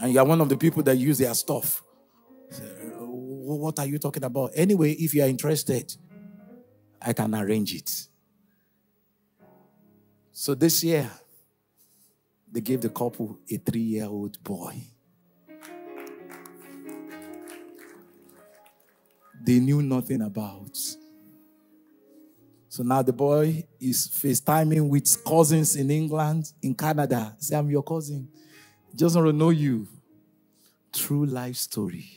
And 0.00 0.10
you 0.10 0.18
are 0.18 0.24
one 0.24 0.40
of 0.40 0.48
the 0.48 0.56
people 0.56 0.82
that 0.84 0.96
use 0.96 1.18
their 1.18 1.34
stuff. 1.34 1.82
Said, 2.48 2.94
what 2.98 3.78
are 3.78 3.86
you 3.86 3.98
talking 3.98 4.24
about? 4.24 4.52
Anyway, 4.54 4.92
if 4.92 5.12
you 5.12 5.22
are 5.22 5.28
interested, 5.28 5.94
I 7.02 7.12
can 7.12 7.34
arrange 7.34 7.74
it. 7.74 8.06
So 10.32 10.54
this 10.54 10.82
year, 10.82 11.10
they 12.50 12.62
gave 12.62 12.80
the 12.80 12.88
couple 12.88 13.38
a 13.50 13.58
three 13.58 13.80
year 13.80 14.06
old 14.06 14.42
boy. 14.42 14.82
They 19.46 19.60
knew 19.60 19.80
nothing 19.80 20.22
about. 20.22 20.76
So 22.68 22.82
now 22.82 23.00
the 23.00 23.12
boy 23.12 23.64
is 23.78 24.08
FaceTiming 24.08 24.88
with 24.88 25.24
cousins 25.24 25.76
in 25.76 25.88
England, 25.88 26.52
in 26.60 26.74
Canada. 26.74 27.36
Say, 27.38 27.56
I'm 27.56 27.70
your 27.70 27.84
cousin. 27.84 28.28
Just 28.92 29.14
want 29.14 29.28
to 29.28 29.32
know 29.32 29.50
you. 29.50 29.86
True 30.92 31.26
life 31.26 31.54
story. 31.54 32.10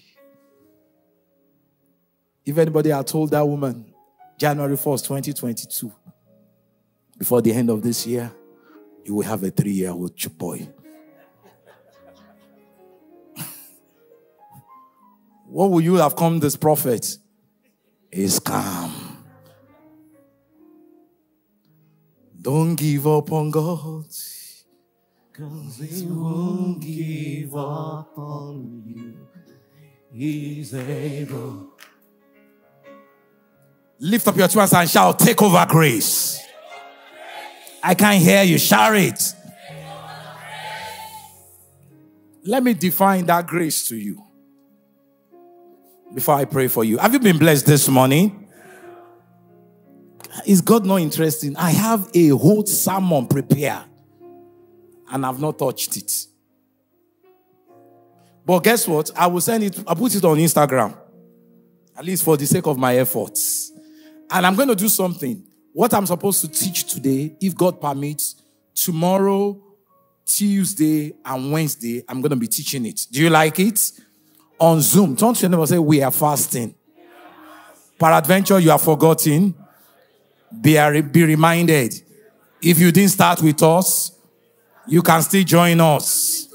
If 2.44 2.58
anybody 2.58 2.90
had 2.90 3.06
told 3.06 3.30
that 3.30 3.48
woman, 3.48 3.94
January 4.40 4.76
1st, 4.76 5.04
2022, 5.04 5.92
before 7.16 7.44
the 7.44 7.54
end 7.54 7.70
of 7.70 7.84
this 7.84 8.08
year, 8.08 8.32
you 9.06 9.14
will 9.14 9.26
have 9.26 9.44
a 9.44 9.52
three 9.52 9.74
year 9.74 9.92
old 9.92 10.18
boy. 10.36 10.68
What 15.50 15.72
would 15.72 15.84
you 15.84 15.96
have 15.96 16.16
come 16.16 16.40
this 16.40 16.56
prophet? 16.56 17.18
Is 18.12 18.40
calm. 18.40 19.26
Don't 22.40 22.76
give 22.76 23.08
up 23.08 23.32
on 23.32 23.52
God. 23.52 24.06
Cause 25.34 25.78
he 25.78 26.06
won't 26.08 26.82
give 26.82 27.56
up 27.56 28.18
on 28.18 28.84
you. 28.86 29.28
He's 30.12 30.74
able. 30.74 31.74
Lift 34.00 34.28
up 34.28 34.38
your 34.38 34.48
two 34.48 34.60
hands 34.60 34.74
and 34.74 34.90
shout, 34.90 35.20
Take 35.20 35.42
over 35.42 35.66
grace. 35.68 36.40
I 37.82 37.96
can't 37.96 38.22
hear 38.22 38.44
you. 38.44 38.58
Shout 38.58 38.96
it. 38.96 39.34
Let 42.44 42.64
me 42.64 42.74
define 42.74 43.26
that 43.26 43.48
grace 43.48 43.88
to 43.90 43.96
you 43.96 44.29
before 46.14 46.36
I 46.36 46.46
pray 46.46 46.68
for 46.68 46.84
you. 46.84 46.98
Have 46.98 47.14
you 47.14 47.20
been 47.20 47.38
blessed 47.38 47.66
this 47.66 47.88
morning? 47.88 48.48
Is 50.46 50.62
God 50.62 50.86
not 50.86 50.98
interesting? 50.98 51.56
I 51.58 51.72
have 51.72 52.10
a 52.14 52.30
whole 52.30 52.66
sermon 52.66 53.28
prepared 53.28 53.84
and 55.12 55.26
I've 55.26 55.40
not 55.40 55.60
touched 55.60 55.98
it. 55.98 56.12
But 58.46 58.60
guess 58.60 58.88
what? 58.88 59.12
I 59.16 59.28
will 59.28 59.42
send 59.42 59.64
it, 59.64 59.84
I'll 59.88 59.96
put 59.96 60.16
it 60.16 60.24
on 60.24 60.38
Instagram, 60.38 60.98
at 61.98 62.06
least 62.06 62.24
for 62.24 62.38
the 62.38 62.46
sake 62.46 62.66
of 62.66 62.78
my 62.78 62.96
efforts. 62.98 63.72
And 64.32 64.46
I'm 64.46 64.56
going 64.56 64.70
to 64.70 64.76
do 64.76 64.88
something 64.88 65.46
what 65.74 65.94
I'm 65.94 66.06
supposed 66.06 66.42
to 66.42 66.48
teach 66.48 66.86
today, 66.92 67.36
if 67.40 67.56
God 67.56 67.80
permits, 67.80 68.42
tomorrow, 68.74 69.62
Tuesday, 70.26 71.14
and 71.24 71.52
Wednesday, 71.52 72.04
I'm 72.08 72.22
going 72.22 72.32
to 72.32 72.36
be 72.36 72.48
teaching 72.48 72.86
it. 72.86 73.08
Do 73.12 73.22
you 73.22 73.30
like 73.30 73.60
it? 73.60 73.92
On 74.60 74.82
Zoom. 74.82 75.16
Don't 75.16 75.34
to 75.36 75.42
your 75.42 75.50
neighbor 75.50 75.66
say, 75.66 75.80
We 75.80 76.02
are 76.02 76.12
fasting. 76.12 76.76
Peradventure, 77.98 78.60
you 78.60 78.72
are 78.72 78.80
forgotten. 78.80 79.54
Be, 80.62 81.02
be 81.02 81.24
reminded. 81.24 81.94
If 82.62 82.80
you 82.80 82.92
didn't 82.92 83.12
start 83.12 83.42
with 83.42 83.62
us, 83.62 84.12
you 84.88 85.02
can 85.02 85.22
still 85.22 85.44
join 85.44 85.80
us. 85.80 86.48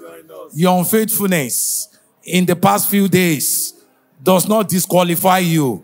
Your 0.52 0.78
unfaithfulness 0.78 1.98
in 2.24 2.46
the 2.46 2.56
past 2.56 2.88
few 2.88 3.08
days 3.08 3.74
does 4.22 4.48
not 4.48 4.68
disqualify 4.68 5.38
you 5.38 5.82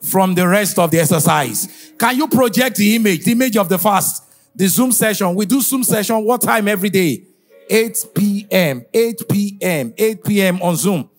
from 0.00 0.34
the 0.34 0.46
rest 0.46 0.78
of 0.78 0.90
the 0.90 1.00
exercise. 1.00 1.92
Can 1.98 2.16
you 2.16 2.28
project 2.28 2.76
the 2.76 2.94
image, 2.96 3.24
the 3.24 3.32
image 3.32 3.56
of 3.56 3.68
the 3.68 3.78
fast? 3.78 4.24
The 4.54 4.66
Zoom 4.66 4.92
session. 4.92 5.34
We 5.34 5.46
do 5.46 5.60
Zoom 5.60 5.84
session 5.84 6.24
what 6.24 6.42
time 6.42 6.68
every 6.68 6.90
day? 6.90 7.24
8 7.68 8.06
p.m. 8.14 8.84
8 8.92 9.22
p.m. 9.28 9.94
8 9.96 10.24
p.m. 10.24 10.62
on 10.62 10.76
Zoom. 10.76 11.10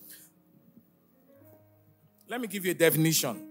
Let 2.30 2.40
me 2.40 2.46
give 2.46 2.64
you 2.64 2.70
a 2.70 2.74
definition. 2.74 3.44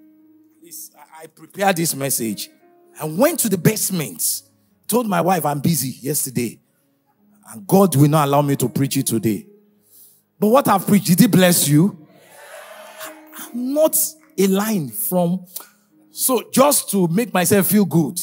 Please, 0.62 0.90
I 1.22 1.28
prepared 1.28 1.76
this 1.76 1.94
message. 1.94 2.50
I 2.98 3.04
went 3.04 3.40
to 3.42 3.50
the 3.50 3.58
basement, 3.58 4.44
told 4.88 5.06
my 5.06 5.20
wife 5.20 5.46
I'm 5.46 5.60
busy 5.60 5.98
yesterday, 6.00 6.62
and 7.52 7.68
God 7.68 7.94
will 7.98 8.08
not 8.08 8.30
allow 8.30 8.42
me 8.42 8.56
to 8.56 8.70
preach 8.70 8.96
it 8.96 9.08
today. 9.08 9.46
But 10.40 10.48
what 10.48 10.70
I've 10.70 10.88
preached, 10.88 11.08
did 11.08 11.20
it 11.20 11.30
bless 11.30 11.68
you? 11.68 12.08
I'm 13.38 13.74
not 13.74 13.98
a 14.38 14.48
line 14.48 14.88
from 14.88 15.46
So, 16.10 16.50
just 16.50 16.90
to 16.92 17.10
make 17.10 17.34
myself 17.34 17.68
feel 17.68 17.84
good, 17.84 18.18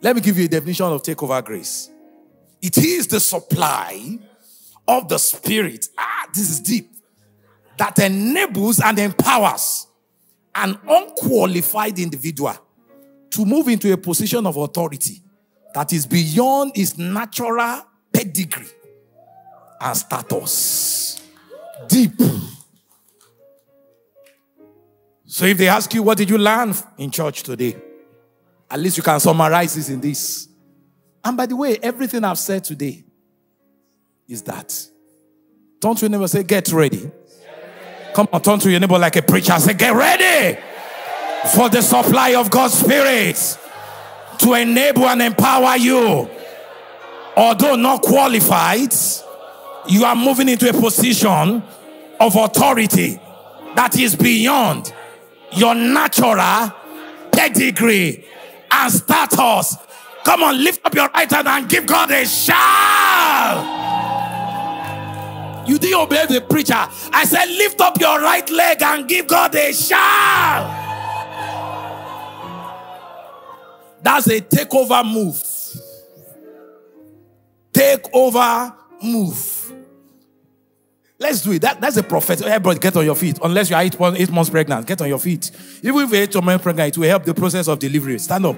let 0.00 0.16
me 0.16 0.20
give 0.20 0.36
you 0.36 0.46
a 0.46 0.48
definition 0.48 0.86
of 0.86 1.00
takeover 1.00 1.44
grace. 1.44 1.90
It 2.60 2.76
is 2.76 3.06
the 3.06 3.20
supply 3.20 4.18
of 4.88 5.08
the 5.08 5.18
Spirit. 5.18 5.88
Ah, 5.96 6.26
this 6.34 6.50
is 6.50 6.58
deep. 6.58 6.93
That 7.78 7.98
enables 7.98 8.80
and 8.80 8.98
empowers 8.98 9.86
an 10.54 10.78
unqualified 10.88 11.98
individual 11.98 12.54
to 13.30 13.44
move 13.44 13.68
into 13.68 13.92
a 13.92 13.96
position 13.96 14.46
of 14.46 14.56
authority 14.56 15.20
that 15.74 15.92
is 15.92 16.06
beyond 16.06 16.72
his 16.74 16.96
natural 16.96 17.82
pedigree 18.12 18.68
and 19.80 19.96
status. 19.96 21.20
Deep. 21.88 22.12
So 25.26 25.46
if 25.46 25.58
they 25.58 25.66
ask 25.66 25.92
you, 25.92 26.04
what 26.04 26.16
did 26.16 26.30
you 26.30 26.38
learn 26.38 26.72
in 26.96 27.10
church 27.10 27.42
today? 27.42 27.76
At 28.70 28.78
least 28.78 28.96
you 28.96 29.02
can 29.02 29.18
summarize 29.18 29.74
this 29.74 29.88
in 29.88 30.00
this. 30.00 30.48
And 31.24 31.36
by 31.36 31.46
the 31.46 31.56
way, 31.56 31.76
everything 31.82 32.22
I've 32.22 32.38
said 32.38 32.62
today 32.62 33.04
is 34.28 34.42
that. 34.42 34.88
Don't 35.80 36.00
you 36.00 36.08
never 36.08 36.28
say, 36.28 36.44
get 36.44 36.70
ready. 36.72 37.10
Come 38.14 38.28
on, 38.32 38.40
turn 38.42 38.58
to 38.60 38.70
your 38.70 38.78
neighbor 38.78 38.98
like 38.98 39.16
a 39.16 39.22
preacher. 39.22 39.58
Say, 39.58 39.74
get 39.74 39.92
ready 39.92 40.58
for 41.54 41.68
the 41.68 41.82
supply 41.82 42.34
of 42.36 42.50
God's 42.50 42.74
Spirit 42.74 43.58
to 44.38 44.54
enable 44.54 45.06
and 45.06 45.20
empower 45.20 45.76
you. 45.76 46.30
Although 47.36 47.74
not 47.74 48.02
qualified, 48.02 48.94
you 49.88 50.04
are 50.04 50.14
moving 50.14 50.48
into 50.48 50.68
a 50.68 50.72
position 50.72 51.62
of 52.20 52.36
authority 52.36 53.18
that 53.74 53.98
is 53.98 54.14
beyond 54.14 54.94
your 55.52 55.74
natural 55.74 56.72
pedigree 57.32 58.24
and 58.70 58.92
status. 58.92 59.76
Come 60.24 60.44
on, 60.44 60.62
lift 60.62 60.86
up 60.86 60.94
your 60.94 61.08
right 61.08 61.30
hand 61.30 61.48
and 61.48 61.68
give 61.68 61.86
God 61.86 62.10
a 62.12 62.24
shout. 62.24 63.83
You 65.66 65.78
didn't 65.78 66.00
obey 66.00 66.26
the 66.26 66.40
preacher. 66.40 66.74
I 66.74 67.24
said, 67.24 67.46
lift 67.46 67.80
up 67.80 68.00
your 68.00 68.20
right 68.20 68.48
leg 68.50 68.82
and 68.82 69.08
give 69.08 69.26
God 69.26 69.54
a 69.54 69.72
shout. 69.72 70.82
That's 74.02 74.26
a 74.26 74.40
takeover 74.40 75.04
move. 75.04 75.42
Takeover 77.72 78.74
move. 79.02 79.72
Let's 81.18 81.40
do 81.42 81.52
it. 81.52 81.62
That, 81.62 81.80
that's 81.80 81.96
a 81.96 82.02
prophet. 82.02 82.42
Everybody 82.42 82.80
get 82.80 82.96
on 82.96 83.04
your 83.04 83.14
feet. 83.14 83.38
Unless 83.42 83.70
you 83.70 83.76
are 83.76 83.82
eight, 83.82 83.96
eight 83.98 84.30
months 84.30 84.50
pregnant, 84.50 84.86
get 84.86 85.00
on 85.00 85.08
your 85.08 85.18
feet. 85.18 85.50
Even 85.82 86.02
if 86.02 86.10
you're 86.10 86.22
eight 86.22 86.34
months 86.42 86.62
pregnant, 86.62 86.88
it 86.88 86.98
will 86.98 87.08
help 87.08 87.24
the 87.24 87.32
process 87.32 87.66
of 87.68 87.78
delivery. 87.78 88.18
Stand 88.18 88.44
up. 88.44 88.56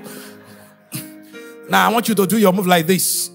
Now 1.69 1.89
I 1.89 1.93
want 1.93 2.09
you 2.09 2.15
to 2.15 2.27
do 2.27 2.39
your 2.39 2.53
move 2.53 2.67
like 2.67 2.87
this. 2.87 3.31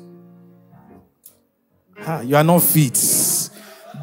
Ah, 2.00 2.22
you 2.22 2.36
are 2.36 2.44
not 2.44 2.64
fit. 2.64 2.98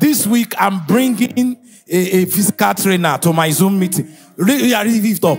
This 0.01 0.27
week 0.27 0.55
I'm 0.59 0.85
bringing 0.87 1.57
a, 1.91 1.97
a 1.97 2.25
physical 2.27 2.75
trainer 2.75 3.19
to 3.19 3.33
my 3.33 3.51
Zoom 3.51 3.79
meeting. 3.79 4.09
Really, 4.37 4.73
really 4.73 5.01
lift 5.01 5.25
up. 5.25 5.39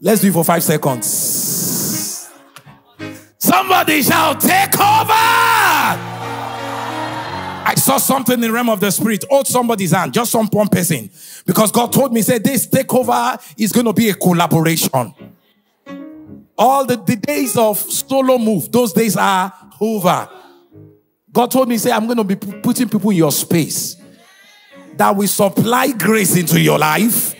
Let's 0.00 0.20
do 0.20 0.28
it 0.28 0.32
for 0.32 0.44
five 0.44 0.62
seconds. 0.62 2.30
Somebody 3.38 4.02
shall 4.02 4.36
take 4.36 4.74
over. 4.74 5.12
I 7.66 7.74
saw 7.76 7.96
something 7.96 8.34
in 8.34 8.40
the 8.42 8.52
realm 8.52 8.68
of 8.68 8.80
the 8.80 8.90
spirit. 8.90 9.24
Hold 9.30 9.46
somebody's 9.46 9.92
hand, 9.92 10.12
just 10.12 10.30
some 10.30 10.46
one 10.48 10.68
person. 10.68 11.10
Because 11.46 11.72
God 11.72 11.92
told 11.92 12.12
me, 12.12 12.20
say 12.22 12.38
this 12.38 12.66
takeover 12.66 13.40
is 13.58 13.72
going 13.72 13.86
to 13.86 13.92
be 13.92 14.10
a 14.10 14.14
collaboration. 14.14 15.14
All 16.56 16.84
the, 16.84 16.96
the 16.96 17.16
days 17.16 17.56
of 17.56 17.78
solo 17.78 18.38
move, 18.38 18.70
those 18.70 18.92
days 18.92 19.16
are 19.16 19.52
over. 19.80 20.28
God 21.34 21.50
told 21.50 21.68
me, 21.68 21.76
say, 21.78 21.90
I'm 21.90 22.06
going 22.06 22.16
to 22.16 22.24
be 22.24 22.36
putting 22.36 22.88
people 22.88 23.10
in 23.10 23.16
your 23.16 23.32
space 23.32 23.96
that 24.96 25.16
will 25.16 25.26
supply 25.26 25.90
grace 25.90 26.36
into 26.36 26.60
your 26.60 26.78
life. 26.78 27.34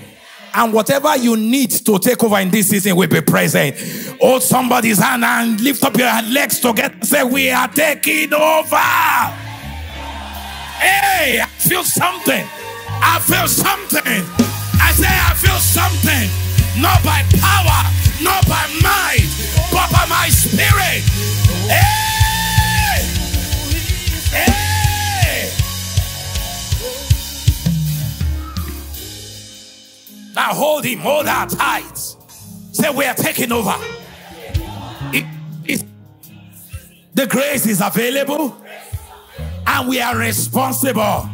And 0.52 0.72
whatever 0.72 1.16
you 1.16 1.36
need 1.36 1.70
to 1.70 2.00
take 2.00 2.22
over 2.24 2.38
in 2.40 2.50
this 2.50 2.70
season 2.70 2.96
will 2.96 3.08
be 3.08 3.20
present. 3.20 3.76
Hold 4.20 4.42
somebody's 4.42 4.98
hand 4.98 5.24
and 5.24 5.60
lift 5.60 5.84
up 5.84 5.96
your 5.96 6.10
legs 6.22 6.58
together. 6.58 6.94
Say, 7.02 7.22
We 7.22 7.50
are 7.50 7.68
taking 7.68 8.34
over. 8.34 8.76
Hey, 10.82 11.40
I 11.40 11.46
feel 11.58 11.84
something. 11.84 12.44
I 12.88 13.20
feel 13.20 13.46
something. 13.46 14.24
I 14.82 14.90
say, 14.92 15.06
I 15.06 15.34
feel 15.34 15.58
something. 15.58 16.82
Not 16.82 17.00
by 17.04 17.22
power, 17.38 17.90
not 18.24 18.44
by 18.48 18.66
might, 18.82 19.30
but 19.70 19.88
by 19.92 20.04
my 20.08 20.28
spirit. 20.30 21.02
Hey! 21.70 22.03
Hey! 24.34 25.50
Now 30.34 30.52
hold 30.52 30.84
him, 30.84 30.98
hold 30.98 31.26
our 31.26 31.46
tight. 31.46 31.96
Say, 32.72 32.90
we 32.90 33.04
are 33.06 33.14
taking 33.14 33.52
over. 33.52 33.76
It, 35.12 35.24
it, 35.64 35.84
the 37.14 37.26
grace 37.26 37.66
is 37.66 37.80
available 37.80 38.56
and 39.66 39.88
we 39.88 40.00
are 40.00 40.16
responsible. 40.16 41.28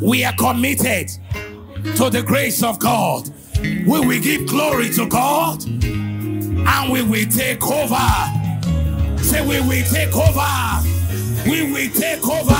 We 0.00 0.24
are 0.24 0.34
committed 0.34 1.08
to 1.96 2.10
the 2.10 2.22
grace 2.24 2.62
of 2.62 2.78
God. 2.78 3.28
We 3.60 3.84
will 3.84 4.20
give 4.20 4.46
glory 4.46 4.90
to 4.90 5.06
God 5.08 5.64
and 5.64 6.92
we 6.92 7.02
will 7.02 7.26
take 7.28 7.62
over. 7.66 8.08
Say, 9.22 9.46
we 9.46 9.60
will 9.60 9.84
take 9.84 10.14
over. 10.16 10.91
We 11.44 11.62
will 11.72 11.90
take 11.90 12.26
over. 12.28 12.54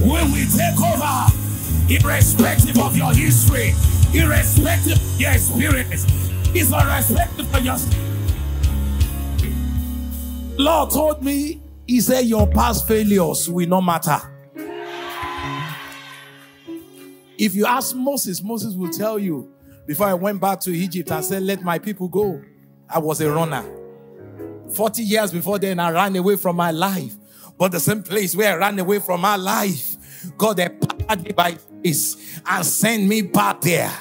We 0.00 0.08
will 0.08 0.48
take 0.56 0.80
over. 0.80 1.26
Irrespective 1.90 2.78
of 2.78 2.96
your 2.96 3.12
history, 3.12 3.74
irrespective 4.12 4.92
of 4.92 5.20
your 5.20 5.32
experience, 5.32 6.04
it's 6.54 6.72
all 6.72 6.80
irrespective 6.82 7.54
of 7.54 7.64
your. 7.64 7.76
Lord 10.58 10.90
told 10.90 11.24
me 11.24 11.60
he 11.86 12.00
said, 12.00 12.26
Your 12.26 12.46
past 12.46 12.86
failures 12.86 13.48
will 13.48 13.68
not 13.68 13.80
matter. 13.80 14.20
If 17.38 17.54
you 17.54 17.66
ask 17.66 17.96
Moses, 17.96 18.42
Moses 18.42 18.74
will 18.74 18.90
tell 18.90 19.18
you, 19.18 19.50
before 19.86 20.06
I 20.06 20.14
went 20.14 20.40
back 20.40 20.60
to 20.60 20.70
Egypt 20.70 21.10
and 21.10 21.24
said, 21.24 21.42
Let 21.42 21.62
my 21.62 21.78
people 21.78 22.08
go, 22.08 22.42
I 22.88 22.98
was 22.98 23.20
a 23.20 23.30
runner. 23.30 23.64
40 24.74 25.02
years 25.02 25.32
before 25.32 25.58
then, 25.58 25.80
I 25.80 25.90
ran 25.90 26.14
away 26.14 26.36
from 26.36 26.56
my 26.56 26.70
life. 26.70 27.16
But 27.58 27.72
the 27.72 27.80
same 27.80 28.02
place 28.02 28.36
where 28.36 28.54
I 28.54 28.56
ran 28.56 28.78
away 28.78 29.00
from 29.00 29.20
my 29.20 29.36
life, 29.36 29.96
God 30.36 30.60
empowered 30.60 31.24
me 31.24 31.32
by 31.32 31.58
this 31.82 32.40
and 32.46 32.64
sent 32.64 33.08
me 33.08 33.22
back 33.22 33.60
there. 33.60 33.92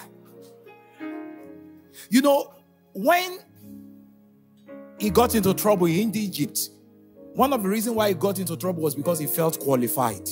You 2.09 2.21
know, 2.21 2.53
when 2.93 3.39
he 4.99 5.09
got 5.09 5.35
into 5.35 5.53
trouble 5.53 5.87
in 5.87 6.15
Egypt, 6.15 6.69
one 7.33 7.51
of 7.51 7.63
the 7.63 7.69
reasons 7.69 7.95
why 7.95 8.09
he 8.09 8.13
got 8.13 8.39
into 8.39 8.55
trouble 8.55 8.83
was 8.83 8.95
because 8.95 9.19
he 9.19 9.27
felt 9.27 9.59
qualified. 9.59 10.27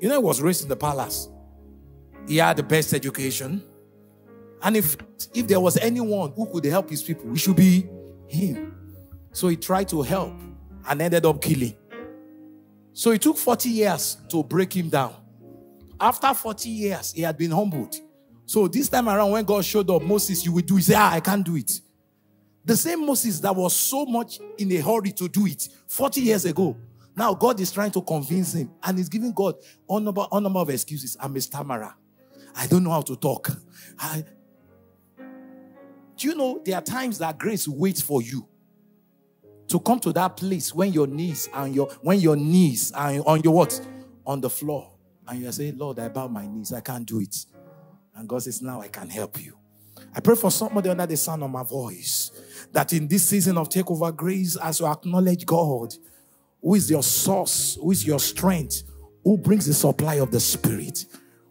You 0.00 0.08
know, 0.08 0.20
he 0.20 0.24
was 0.24 0.40
raised 0.40 0.62
in 0.62 0.68
the 0.68 0.76
palace. 0.76 1.28
He 2.28 2.36
had 2.38 2.56
the 2.56 2.62
best 2.62 2.92
education. 2.92 3.62
And 4.62 4.76
if, 4.76 4.96
if 5.32 5.46
there 5.46 5.60
was 5.60 5.76
anyone 5.76 6.32
who 6.32 6.46
could 6.46 6.64
help 6.64 6.90
his 6.90 7.02
people, 7.02 7.32
it 7.32 7.38
should 7.38 7.56
be 7.56 7.88
him. 8.26 8.74
So 9.32 9.48
he 9.48 9.56
tried 9.56 9.88
to 9.88 10.02
help 10.02 10.34
and 10.88 11.02
ended 11.02 11.24
up 11.24 11.40
killing. 11.40 11.74
So 12.96 13.10
it 13.10 13.20
took 13.20 13.36
40 13.36 13.68
years 13.68 14.16
to 14.30 14.42
break 14.42 14.74
him 14.74 14.88
down. 14.88 15.14
After 16.00 16.32
40 16.32 16.70
years, 16.70 17.12
he 17.12 17.20
had 17.20 17.36
been 17.36 17.50
humbled. 17.50 17.94
So 18.46 18.68
this 18.68 18.88
time 18.88 19.06
around, 19.06 19.32
when 19.32 19.44
God 19.44 19.66
showed 19.66 19.90
up, 19.90 20.00
Moses, 20.00 20.46
you 20.46 20.52
will 20.52 20.62
do 20.62 20.76
it. 20.76 20.78
He 20.78 20.82
said, 20.84 20.96
ah, 20.96 21.12
I 21.12 21.20
can't 21.20 21.44
do 21.44 21.56
it. 21.56 21.78
The 22.64 22.74
same 22.74 23.04
Moses 23.04 23.38
that 23.40 23.54
was 23.54 23.76
so 23.76 24.06
much 24.06 24.40
in 24.56 24.72
a 24.72 24.76
hurry 24.76 25.12
to 25.12 25.28
do 25.28 25.44
it 25.44 25.68
40 25.88 26.22
years 26.22 26.46
ago. 26.46 26.74
Now 27.14 27.34
God 27.34 27.60
is 27.60 27.70
trying 27.70 27.90
to 27.90 28.00
convince 28.00 28.54
him 28.54 28.70
and 28.82 28.96
he's 28.96 29.10
giving 29.10 29.32
God 29.34 29.56
a 29.90 30.00
number, 30.00 30.24
number 30.32 30.60
of 30.60 30.70
excuses. 30.70 31.18
I'm 31.20 31.36
a 31.36 31.40
stammerer. 31.42 31.94
I 32.54 32.66
don't 32.66 32.82
know 32.82 32.92
how 32.92 33.02
to 33.02 33.16
talk. 33.16 33.50
I... 33.98 34.24
Do 36.16 36.28
you 36.28 36.34
know 36.34 36.62
there 36.64 36.76
are 36.76 36.82
times 36.82 37.18
that 37.18 37.36
grace 37.36 37.68
waits 37.68 38.00
for 38.00 38.22
you 38.22 38.48
to 39.68 39.80
come 39.80 39.98
to 40.00 40.12
that 40.12 40.36
place 40.36 40.74
when 40.74 40.92
your 40.92 41.06
knees 41.06 41.48
and 41.54 41.74
your 41.74 41.88
when 42.02 42.20
your 42.20 42.36
knees 42.36 42.92
are 42.92 43.12
on 43.26 43.42
your 43.42 43.54
what? 43.54 43.80
On 44.26 44.40
the 44.40 44.50
floor. 44.50 44.92
And 45.28 45.42
you 45.42 45.50
say, 45.52 45.72
Lord, 45.72 45.98
I 45.98 46.08
bow 46.08 46.28
my 46.28 46.46
knees. 46.46 46.72
I 46.72 46.80
can't 46.80 47.06
do 47.06 47.20
it. 47.20 47.46
And 48.14 48.28
God 48.28 48.42
says, 48.42 48.62
Now 48.62 48.80
I 48.80 48.88
can 48.88 49.08
help 49.08 49.42
you. 49.42 49.56
I 50.14 50.20
pray 50.20 50.34
for 50.34 50.50
somebody 50.50 50.88
under 50.88 51.06
the 51.06 51.16
sound 51.16 51.42
of 51.42 51.50
my 51.50 51.62
voice 51.62 52.30
that 52.72 52.92
in 52.92 53.08
this 53.08 53.26
season 53.26 53.58
of 53.58 53.68
takeover 53.68 54.14
grace, 54.14 54.56
as 54.56 54.80
you 54.80 54.86
acknowledge 54.86 55.44
God, 55.44 55.94
who 56.62 56.74
is 56.74 56.90
your 56.90 57.02
source, 57.02 57.76
who 57.80 57.90
is 57.90 58.06
your 58.06 58.18
strength, 58.18 58.82
who 59.24 59.36
brings 59.36 59.66
the 59.66 59.74
supply 59.74 60.14
of 60.14 60.30
the 60.30 60.40
Spirit, 60.40 61.06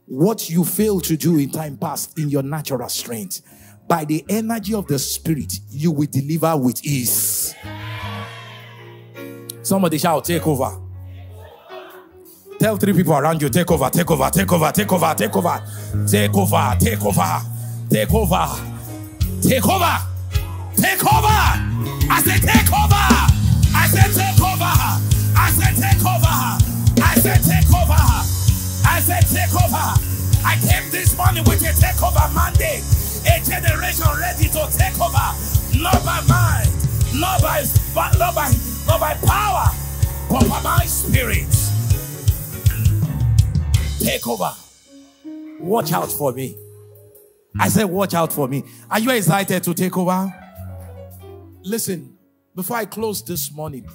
what 0.06 0.50
you 0.50 0.64
failed 0.64 1.04
to 1.06 1.18
do 1.18 1.38
in 1.38 1.52
time 1.52 1.78
past 1.78 2.18
in 2.18 2.30
your 2.30 2.44
natural 2.44 2.90
strength, 2.90 3.42
by 3.88 4.06
the 4.06 4.26
energy 4.30 4.74
of 4.74 4.88
the 4.88 4.98
Spirit, 4.98 5.60
you 5.70 5.92
will 5.92 6.08
deliver 6.08 6.58
with 6.58 6.84
ease. 6.84 7.54
Somebody 9.66 9.98
shout, 9.98 10.24
take 10.24 10.46
over. 10.46 10.78
Tell 12.60 12.78
three 12.78 12.94
people 12.94 13.14
around 13.14 13.42
you, 13.42 13.50
take 13.50 13.72
over, 13.72 13.90
take 13.90 14.12
over, 14.12 14.30
take 14.30 14.52
over, 14.52 14.72
take 14.72 14.92
over, 14.94 15.14
take 15.16 15.36
over, 15.36 15.60
take 15.98 16.06
over, 16.36 16.62
take 16.78 17.04
over, 17.04 17.42
take 17.90 18.06
over, 18.14 18.52
take 19.42 19.66
over, 19.66 19.98
take 20.78 21.02
over. 21.02 21.42
I 22.06 22.22
said, 22.22 22.42
take 22.46 22.70
over. 22.70 23.10
I 23.74 23.90
said, 23.90 24.14
take 24.14 24.38
over. 24.46 24.70
I 25.34 25.50
said, 25.50 25.74
take 25.82 26.06
over. 26.06 26.36
I 27.02 27.16
said, 27.18 27.42
take 27.42 27.74
over. 27.74 28.06
I 28.86 29.02
said, 29.02 29.26
take 29.26 29.50
over. 29.50 29.86
I 30.46 30.62
came 30.62 30.92
this 30.92 31.18
morning 31.18 31.44
with 31.44 31.66
a 31.66 31.74
takeover 31.74 32.30
mandate. 32.38 32.86
A 33.26 33.42
generation 33.42 34.14
ready 34.22 34.46
to 34.46 34.70
take 34.78 35.02
over. 35.02 35.34
Not 35.82 36.06
by 36.06 36.22
mind, 36.30 36.70
not 37.20 37.42
by, 37.42 37.66
not 38.20 38.36
by, 38.36 38.54
not 38.86 39.00
by 39.00 39.14
power, 39.26 39.66
but 40.30 40.48
by 40.50 40.62
my 40.62 40.86
spirit. 40.86 41.48
Take 44.00 44.28
over. 44.28 44.54
Watch 45.60 45.92
out 45.94 46.12
for 46.12 46.32
me. 46.32 46.56
I 47.60 47.70
said, 47.70 47.86
watch 47.86 48.14
out 48.14 48.34
for 48.34 48.48
me. 48.48 48.64
Are 48.90 49.00
you 49.00 49.10
excited 49.12 49.64
to 49.64 49.74
take 49.74 49.98
over? 49.98 50.34
Listen, 51.64 52.18
before 52.54 52.78
I 52.78 52.86
close 52.86 53.24
this 53.24 53.52
morning, 53.52 53.88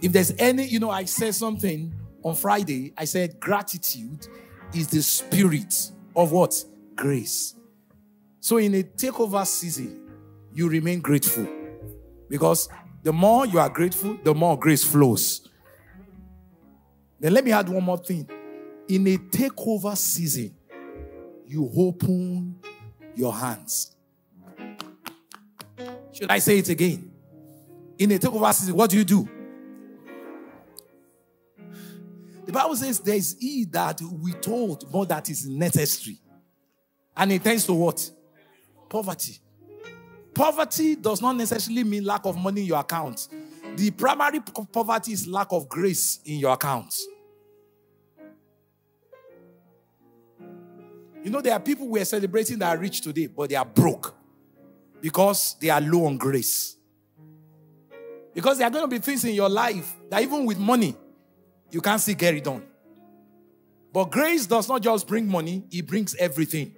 if 0.00 0.12
there's 0.12 0.32
any, 0.38 0.66
you 0.66 0.78
know, 0.78 0.90
I 0.90 1.04
said 1.04 1.34
something 1.34 1.94
on 2.22 2.34
Friday. 2.34 2.92
I 2.96 3.04
said, 3.04 3.38
gratitude 3.40 4.26
is 4.74 4.88
the 4.88 5.02
spirit 5.02 5.90
of 6.14 6.32
what? 6.32 6.64
Grace. 6.94 7.54
So 8.40 8.56
in 8.58 8.74
a 8.74 8.82
takeover 8.82 9.46
season, 9.46 10.00
you 10.52 10.68
remain 10.68 11.00
grateful. 11.00 11.46
Because 12.28 12.68
the 13.02 13.12
more 13.12 13.46
you 13.46 13.58
are 13.58 13.68
grateful, 13.68 14.16
the 14.22 14.34
more 14.34 14.58
grace 14.58 14.84
flows. 14.84 15.48
Then 17.18 17.34
let 17.34 17.44
me 17.44 17.52
add 17.52 17.68
one 17.68 17.84
more 17.84 17.98
thing 17.98 18.28
in 18.88 19.06
a 19.06 19.16
takeover 19.16 19.96
season, 19.96 20.54
you 21.46 21.70
open 21.76 22.56
your 23.14 23.32
hands. 23.32 23.96
Should 26.12 26.30
I 26.30 26.38
say 26.38 26.58
it 26.58 26.68
again? 26.68 27.10
In 27.98 28.12
a 28.12 28.18
takeover 28.18 28.52
season, 28.52 28.74
what 28.74 28.90
do 28.90 28.98
you 28.98 29.04
do? 29.04 29.28
The 32.44 32.52
Bible 32.52 32.76
says 32.76 33.00
there 33.00 33.14
is 33.14 33.36
he 33.38 33.64
that 33.66 34.00
we 34.00 34.32
told 34.32 34.90
more 34.92 35.06
that 35.06 35.30
is 35.30 35.48
necessary. 35.48 36.18
And 37.16 37.32
it 37.32 37.44
tends 37.44 37.64
to 37.66 37.72
what? 37.72 38.10
Poverty. 38.88 39.38
Poverty 40.34 40.96
does 40.96 41.20
not 41.20 41.36
necessarily 41.36 41.84
mean 41.84 42.04
lack 42.04 42.24
of 42.24 42.36
money 42.36 42.62
in 42.62 42.66
your 42.66 42.80
account. 42.80 43.28
The 43.76 43.90
primary 43.90 44.40
poverty 44.40 45.12
is 45.12 45.26
lack 45.26 45.48
of 45.50 45.68
grace 45.68 46.20
in 46.24 46.38
your 46.38 46.52
account. 46.52 46.94
You 51.22 51.30
know, 51.30 51.40
there 51.40 51.52
are 51.52 51.60
people 51.60 51.88
we 51.88 52.00
are 52.00 52.04
celebrating 52.04 52.58
that 52.58 52.76
are 52.76 52.80
rich 52.80 53.00
today, 53.00 53.28
but 53.28 53.48
they 53.48 53.56
are 53.56 53.64
broke 53.64 54.14
because 55.00 55.56
they 55.60 55.68
are 55.68 55.80
low 55.80 56.06
on 56.06 56.16
grace. 56.16 56.76
Because 58.34 58.58
there 58.58 58.66
are 58.66 58.70
going 58.70 58.84
to 58.84 58.88
be 58.88 58.98
things 58.98 59.24
in 59.24 59.34
your 59.34 59.48
life 59.48 59.94
that 60.10 60.22
even 60.22 60.46
with 60.46 60.58
money, 60.58 60.96
you 61.70 61.80
can't 61.80 62.00
see 62.00 62.14
get 62.14 62.34
it 62.34 62.44
done. 62.44 62.62
But 63.92 64.10
grace 64.10 64.46
does 64.46 64.68
not 64.68 64.80
just 64.80 65.06
bring 65.06 65.28
money, 65.28 65.64
it 65.70 65.86
brings 65.86 66.14
everything. 66.14 66.74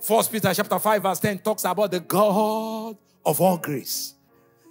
First 0.00 0.30
Peter 0.32 0.52
chapter 0.54 0.78
5, 0.78 1.02
verse 1.02 1.20
10 1.20 1.38
talks 1.38 1.64
about 1.64 1.90
the 1.90 2.00
God 2.00 2.96
of 3.24 3.40
all 3.40 3.58
grace. 3.58 4.14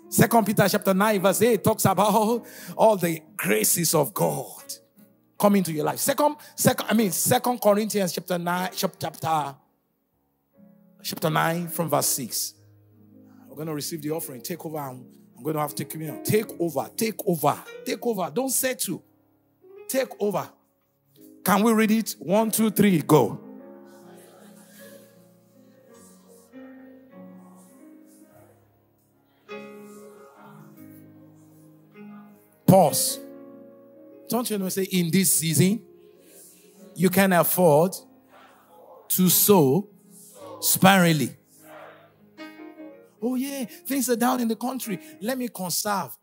Second 0.10 0.46
Peter 0.46 0.68
chapter 0.70 0.94
9, 0.94 1.22
verse 1.22 1.42
8 1.42 1.64
talks 1.64 1.86
about 1.86 2.46
all 2.76 2.96
the 2.98 3.22
graces 3.36 3.94
of 3.94 4.14
God 4.14 4.64
come 5.38 5.56
into 5.56 5.72
your 5.72 5.86
life. 5.86 6.00
Second, 6.00 6.36
second, 6.56 6.88
I 6.90 6.94
mean, 6.94 7.12
Second 7.12 7.62
Corinthians 7.62 8.14
chapter 8.14 8.38
nine, 8.38 8.70
chapter, 8.76 9.10
chapter 11.04 11.30
nine 11.30 11.68
from 11.68 11.90
verse 11.90 12.08
six. 12.08 12.54
We're 13.48 13.56
going 13.56 13.68
to 13.68 13.74
receive 13.74 14.02
the 14.02 14.12
offering. 14.12 14.42
Take 14.42 14.66
over. 14.66 14.78
I'm, 14.78 15.06
I'm 15.36 15.44
going 15.44 15.56
to 15.56 15.62
have 15.62 15.76
to 15.76 15.84
take 15.84 15.96
me 15.96 16.12
Take 16.24 16.60
over. 16.60 16.90
Take 16.96 17.20
over. 17.26 17.64
Take 17.86 18.06
over. 18.06 18.32
Don't 18.34 18.50
say 18.50 18.70
settle. 18.70 19.04
Take 19.88 20.10
over. 20.20 20.50
Can 21.44 21.64
we 21.64 21.72
read 21.72 21.92
it? 21.92 22.16
One, 22.20 22.52
two, 22.52 22.70
three, 22.70 23.02
go. 23.02 23.47
Don't 34.30 34.50
you 34.50 34.58
know, 34.58 34.70
say, 34.70 34.84
in 34.84 35.10
this 35.10 35.32
season, 35.32 35.82
you 36.96 37.10
can 37.10 37.34
afford 37.34 37.96
to 39.08 39.30
sow 39.30 39.88
sparingly. 40.60 41.36
Oh, 43.22 43.36
yeah, 43.36 43.66
things 43.66 44.10
are 44.10 44.16
down 44.16 44.42
in 44.42 44.48
the 44.48 44.56
country. 44.56 45.00
Let 45.22 45.38
me 45.38 45.48
conserve. 45.48 46.18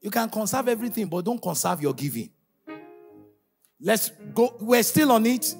You 0.00 0.10
can 0.10 0.28
conserve 0.28 0.68
everything, 0.68 1.06
but 1.06 1.24
don't 1.24 1.40
conserve 1.40 1.82
your 1.82 1.94
giving. 1.94 2.30
Let's 3.80 4.10
go. 4.34 4.56
We're 4.60 4.82
still 4.82 5.12
on 5.12 5.26
it. 5.26 5.54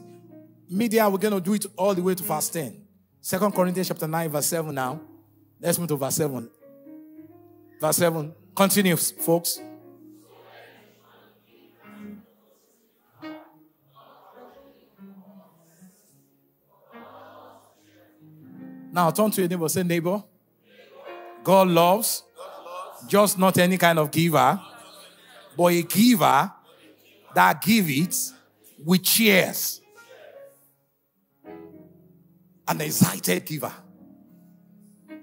Media, 0.68 1.08
we're 1.08 1.18
going 1.18 1.34
to 1.34 1.40
do 1.40 1.54
it 1.54 1.66
all 1.76 1.94
the 1.94 2.02
way 2.02 2.14
to 2.14 2.22
verse 2.22 2.48
10. 2.48 2.82
Second 3.20 3.52
Corinthians 3.52 3.88
chapter 3.88 4.08
9, 4.08 4.30
verse 4.30 4.46
7 4.46 4.74
now. 4.74 5.00
Let's 5.60 5.78
move 5.78 5.88
to 5.88 5.96
verse 5.96 6.16
7. 6.16 6.50
Verse 7.80 7.96
7. 7.96 8.34
Continue, 8.54 8.96
folks. 8.96 9.60
Now 18.92 19.10
turn 19.10 19.30
to 19.32 19.40
your 19.40 19.48
neighbor, 19.48 19.68
say, 19.68 19.82
neighbor, 19.82 20.22
God 21.44 21.68
loves, 21.68 22.22
just 23.06 23.38
not 23.38 23.58
any 23.58 23.76
kind 23.76 23.98
of 23.98 24.10
giver, 24.10 24.60
but 25.56 25.66
a 25.66 25.82
giver 25.82 26.52
that 27.34 27.62
give 27.62 27.88
it 27.90 28.14
with 28.84 29.02
cheers. 29.02 29.80
An 32.66 32.80
excited 32.80 33.44
giver. 33.44 33.72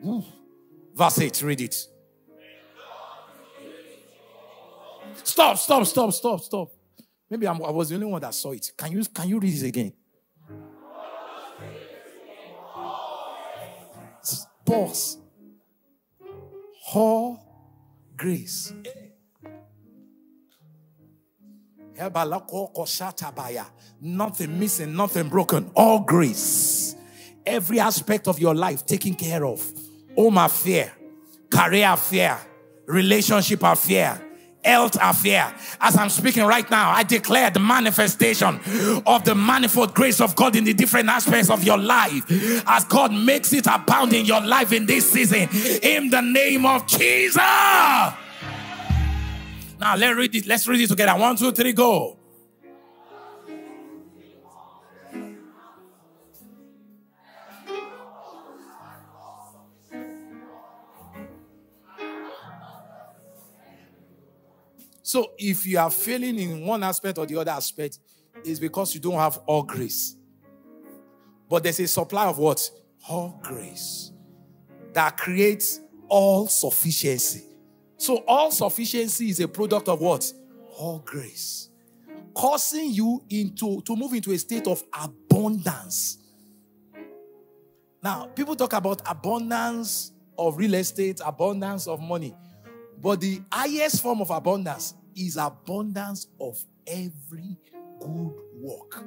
Ooh. 0.05 0.23
Verse 0.93 1.19
8, 1.19 1.41
read 1.41 1.61
it. 1.61 1.87
Stop, 5.23 5.57
stop, 5.57 5.85
stop, 5.85 6.13
stop, 6.13 6.41
stop. 6.41 6.71
Maybe 7.29 7.47
I'm, 7.47 7.61
i 7.63 7.69
was 7.69 7.89
the 7.89 7.95
only 7.95 8.07
one 8.07 8.21
that 8.21 8.33
saw 8.33 8.51
it. 8.51 8.71
Can 8.77 8.91
you, 8.91 9.03
can 9.05 9.27
you 9.27 9.39
read 9.39 9.53
it 9.53 9.67
again? 9.67 9.93
Pause. 14.65 15.17
All 16.93 17.39
grace. 18.17 18.73
Nothing 24.01 24.59
missing, 24.59 24.95
nothing 24.95 25.29
broken. 25.29 25.71
All 25.75 25.99
grace. 25.99 26.95
Every 27.45 27.79
aspect 27.79 28.27
of 28.27 28.39
your 28.39 28.55
life 28.55 28.85
taken 28.85 29.13
care 29.15 29.45
of. 29.45 29.63
Home 30.15 30.37
affair, 30.37 30.93
career 31.49 31.89
affair, 31.91 32.39
relationship 32.87 33.63
affair, 33.63 34.21
health 34.65 34.97
affair. 35.01 35.53
As 35.79 35.95
I'm 35.95 36.09
speaking 36.09 36.43
right 36.43 36.69
now, 36.69 36.91
I 36.91 37.03
declare 37.03 37.49
the 37.51 37.59
manifestation 37.59 38.59
of 39.05 39.23
the 39.23 39.35
manifold 39.35 39.93
grace 39.93 40.19
of 40.19 40.35
God 40.35 40.55
in 40.55 40.63
the 40.63 40.73
different 40.73 41.07
aspects 41.07 41.49
of 41.49 41.63
your 41.63 41.77
life 41.77 42.23
as 42.67 42.83
God 42.85 43.13
makes 43.13 43.53
it 43.53 43.67
abound 43.67 44.13
in 44.13 44.25
your 44.25 44.41
life 44.41 44.73
in 44.73 44.85
this 44.85 45.11
season. 45.11 45.47
In 45.83 46.09
the 46.09 46.21
name 46.21 46.65
of 46.65 46.87
Jesus. 46.87 47.37
Now 47.37 48.15
let's 49.95 50.17
read 50.17 50.35
it. 50.35 50.47
Let's 50.47 50.67
read 50.67 50.81
it 50.81 50.87
together. 50.87 51.19
One, 51.19 51.35
two, 51.35 51.51
three, 51.51 51.73
go. 51.73 52.17
So 65.15 65.31
if 65.37 65.65
you 65.65 65.79
are 65.79 65.89
failing 65.89 66.37
in 66.37 66.65
one 66.65 66.83
aspect 66.83 67.17
or 67.17 67.25
the 67.25 67.37
other 67.37 67.51
aspect, 67.51 67.99
it's 68.43 68.59
because 68.59 68.93
you 68.93 68.99
don't 68.99 69.13
have 69.13 69.37
all 69.45 69.63
grace. 69.63 70.17
But 71.49 71.63
there's 71.63 71.79
a 71.79 71.87
supply 71.87 72.25
of 72.25 72.37
what? 72.37 72.69
All 73.07 73.39
grace 73.41 74.11
that 74.91 75.15
creates 75.15 75.79
all 76.09 76.47
sufficiency. 76.47 77.45
So 77.95 78.25
all 78.27 78.51
sufficiency 78.51 79.29
is 79.29 79.39
a 79.39 79.47
product 79.47 79.87
of 79.87 80.01
what? 80.01 80.29
All 80.77 80.99
grace. 80.99 81.69
causing 82.35 82.91
you 82.91 83.23
into 83.29 83.81
to 83.83 83.95
move 83.95 84.13
into 84.13 84.33
a 84.33 84.37
state 84.37 84.67
of 84.67 84.83
abundance. 84.93 86.17
Now, 88.03 88.25
people 88.35 88.55
talk 88.55 88.73
about 88.73 89.01
abundance 89.09 90.11
of 90.37 90.57
real 90.57 90.73
estate, 90.73 91.21
abundance 91.25 91.87
of 91.87 92.01
money. 92.01 92.35
But 93.01 93.21
the 93.21 93.41
highest 93.51 94.01
form 94.01 94.19
of 94.19 94.29
abundance 94.29 94.93
is 95.15 95.37
abundance 95.37 96.27
of 96.39 96.63
every 96.85 97.57
good 97.99 98.33
work. 98.59 99.03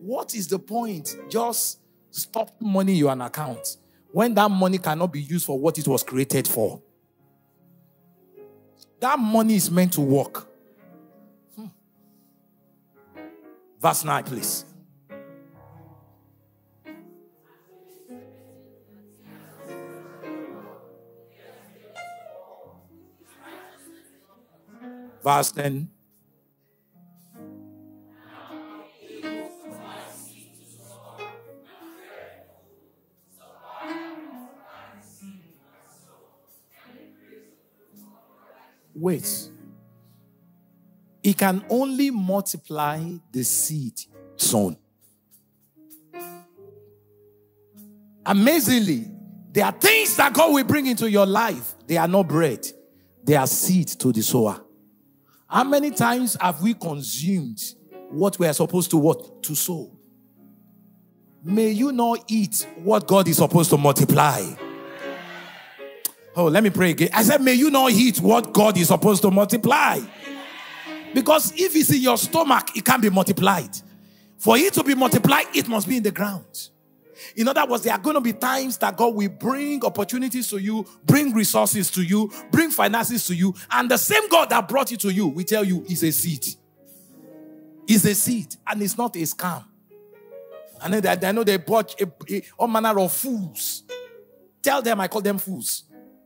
What 0.00 0.34
is 0.34 0.48
the 0.48 0.58
point? 0.58 1.16
Just 1.28 1.80
stop 2.10 2.50
money 2.60 3.00
in 3.00 3.06
an 3.06 3.20
account 3.22 3.76
when 4.12 4.34
that 4.34 4.50
money 4.50 4.78
cannot 4.78 5.12
be 5.12 5.20
used 5.20 5.46
for 5.46 5.58
what 5.58 5.78
it 5.78 5.88
was 5.88 6.02
created 6.02 6.46
for. 6.46 6.80
That 9.00 9.18
money 9.18 9.56
is 9.56 9.70
meant 9.70 9.92
to 9.94 10.00
work. 10.00 10.48
Hmm. 11.54 11.66
Verse 13.80 14.04
9, 14.04 14.24
please. 14.24 14.64
Verse 25.26 25.50
10. 25.50 25.88
Wait. 38.94 39.50
He 41.24 41.34
can 41.34 41.64
only 41.70 42.12
multiply 42.12 43.02
the 43.32 43.42
seed 43.42 44.00
sown. 44.36 44.76
Amazingly, 48.24 49.10
there 49.50 49.64
are 49.64 49.72
things 49.72 50.16
that 50.18 50.32
God 50.32 50.54
will 50.54 50.62
bring 50.62 50.86
into 50.86 51.10
your 51.10 51.26
life. 51.26 51.74
They 51.88 51.96
are 51.96 52.06
not 52.06 52.28
bread, 52.28 52.64
they 53.24 53.34
are 53.34 53.48
seed 53.48 53.88
to 53.88 54.12
the 54.12 54.22
sower. 54.22 54.60
How 55.48 55.64
many 55.64 55.90
times 55.90 56.36
have 56.40 56.60
we 56.60 56.74
consumed 56.74 57.62
what 58.10 58.38
we 58.38 58.46
are 58.46 58.52
supposed 58.52 58.90
to 58.90 58.96
what? 58.96 59.42
To 59.44 59.54
sow. 59.54 59.92
May 61.44 61.70
you 61.70 61.92
not 61.92 62.24
eat 62.28 62.66
what 62.82 63.06
God 63.06 63.28
is 63.28 63.36
supposed 63.36 63.70
to 63.70 63.76
multiply. 63.76 64.42
Oh, 66.34 66.46
let 66.46 66.62
me 66.64 66.70
pray 66.70 66.90
again. 66.90 67.10
I 67.14 67.22
said, 67.22 67.40
may 67.40 67.54
you 67.54 67.70
not 67.70 67.92
eat 67.92 68.20
what 68.20 68.52
God 68.52 68.76
is 68.76 68.88
supposed 68.88 69.22
to 69.22 69.30
multiply. 69.30 70.00
Because 71.14 71.52
if 71.52 71.74
it's 71.74 71.90
in 71.90 72.02
your 72.02 72.18
stomach, 72.18 72.76
it 72.76 72.84
can't 72.84 73.00
be 73.00 73.08
multiplied. 73.08 73.70
For 74.36 74.58
it 74.58 74.74
to 74.74 74.84
be 74.84 74.94
multiplied, 74.94 75.46
it 75.54 75.68
must 75.68 75.88
be 75.88 75.96
in 75.96 76.02
the 76.02 76.10
ground. 76.10 76.70
In 77.36 77.48
other 77.48 77.64
words, 77.66 77.84
there 77.84 77.92
are 77.92 77.98
going 77.98 78.14
to 78.14 78.20
be 78.20 78.32
times 78.32 78.78
that 78.78 78.96
God 78.96 79.14
will 79.14 79.28
bring 79.28 79.84
opportunities 79.84 80.48
to 80.50 80.58
you, 80.58 80.86
bring 81.04 81.32
resources 81.32 81.90
to 81.92 82.02
you, 82.02 82.30
bring 82.50 82.70
finances 82.70 83.26
to 83.26 83.34
you, 83.34 83.54
and 83.70 83.90
the 83.90 83.96
same 83.96 84.28
God 84.28 84.50
that 84.50 84.68
brought 84.68 84.92
it 84.92 85.00
to 85.00 85.12
you, 85.12 85.28
we 85.28 85.44
tell 85.44 85.64
you, 85.64 85.84
is 85.88 86.02
a 86.02 86.12
seed. 86.12 86.46
Is 87.88 88.04
a 88.04 88.14
seed, 88.14 88.56
and 88.66 88.82
it's 88.82 88.98
not 88.98 89.14
a 89.16 89.20
scam. 89.20 89.64
And 90.82 90.94
then 90.94 91.24
I 91.24 91.32
know 91.32 91.44
they 91.44 91.56
bought 91.56 92.00
a, 92.00 92.10
a, 92.30 92.42
all 92.58 92.68
manner 92.68 92.98
of 92.98 93.12
fools. 93.12 93.84
Tell 94.62 94.82
them 94.82 95.00
I 95.00 95.08
call 95.08 95.22
them 95.22 95.38
fools 95.38 95.84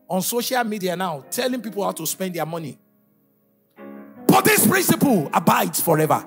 on 0.08 0.22
social 0.22 0.64
media 0.64 0.96
now, 0.96 1.24
telling 1.30 1.60
people 1.60 1.84
how 1.84 1.92
to 1.92 2.06
spend 2.06 2.34
their 2.34 2.46
money. 2.46 2.78
But 4.26 4.44
this 4.44 4.66
principle 4.66 5.30
abides 5.32 5.80
forever. 5.80 6.24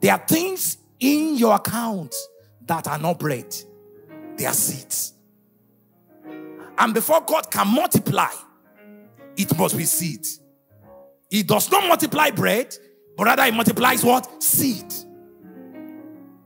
There 0.00 0.12
are 0.12 0.24
things 0.26 0.78
in 0.98 1.36
your 1.36 1.54
account 1.54 2.14
that 2.70 2.86
are 2.86 2.98
not 2.98 3.18
bread, 3.18 3.52
they 4.36 4.46
are 4.46 4.54
seeds. 4.54 5.14
And 6.78 6.94
before 6.94 7.20
God 7.20 7.50
can 7.50 7.66
multiply, 7.66 8.30
it 9.36 9.58
must 9.58 9.76
be 9.76 9.84
seed. 9.84 10.24
He 11.28 11.42
does 11.42 11.68
not 11.70 11.86
multiply 11.88 12.30
bread, 12.30 12.72
but 13.16 13.24
rather 13.24 13.44
he 13.44 13.50
multiplies 13.50 14.04
what? 14.04 14.40
Seed. 14.40 14.86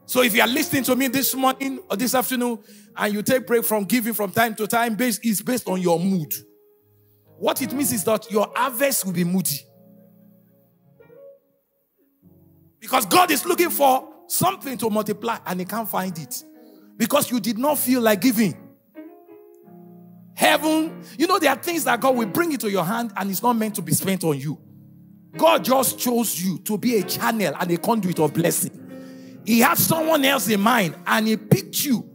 So 0.07 0.23
if 0.23 0.35
you 0.35 0.41
are 0.41 0.49
listening 0.49 0.85
to 0.85 0.97
me 0.97 1.09
this 1.09 1.35
morning 1.35 1.81
or 1.91 1.97
this 1.99 2.15
afternoon 2.15 2.59
and 2.97 3.13
you 3.13 3.23
take 3.23 3.47
break 3.47 3.65
from 3.67 3.85
giving 3.85 4.15
from 4.15 4.33
time 4.33 4.55
to 4.55 4.67
time, 4.67 4.95
based 4.95 5.23
is 5.27 5.43
based 5.43 5.69
on 5.69 5.83
your 5.83 6.01
mood. 6.01 6.33
What 7.37 7.61
it 7.61 7.75
means 7.75 7.93
is 7.93 8.03
that 8.05 8.31
your 8.31 8.51
harvest 8.55 9.05
will 9.05 9.13
be 9.13 9.25
moody. 9.25 9.61
Because 12.81 13.05
God 13.05 13.31
is 13.31 13.45
looking 13.45 13.71
for 13.71 14.14
something 14.27 14.79
to 14.79 14.91
multiply 14.91 15.39
and 15.47 15.61
he 15.61 15.67
can't 15.67 15.89
find 15.89 16.17
it 16.19 16.43
because 16.97 17.31
you 17.31 17.41
did 17.41 17.59
not 17.59 17.79
feel 17.79 18.01
like 18.01 18.21
giving. 18.21 18.57
Heaven, 20.35 21.03
you 21.17 21.27
know, 21.27 21.39
there 21.39 21.51
are 21.51 21.63
things 21.63 21.85
that 21.85 22.01
God 22.01 22.17
will 22.17 22.27
bring 22.27 22.53
into 22.53 22.71
your 22.71 22.85
hand 22.85 23.13
and 23.17 23.31
it's 23.31 23.43
not 23.43 23.55
meant 23.55 23.77
to 23.77 23.83
be 23.83 23.93
spent 23.93 24.25
on 24.25 24.39
you. 24.39 24.59
God 25.37 25.65
just 25.65 25.99
chose 25.99 26.41
you 26.41 26.59
to 26.59 26.79
be 26.79 26.97
a 26.97 27.03
channel 27.03 27.55
and 27.59 27.71
a 27.71 27.77
conduit 27.77 28.19
of 28.21 28.33
blessing. 28.33 29.43
He 29.45 29.61
had 29.61 29.79
someone 29.79 30.25
else 30.25 30.49
in 30.49 30.61
mind 30.61 30.97
and 31.07 31.27
he 31.27 31.37
picked 31.37 31.85
you. 31.85 32.09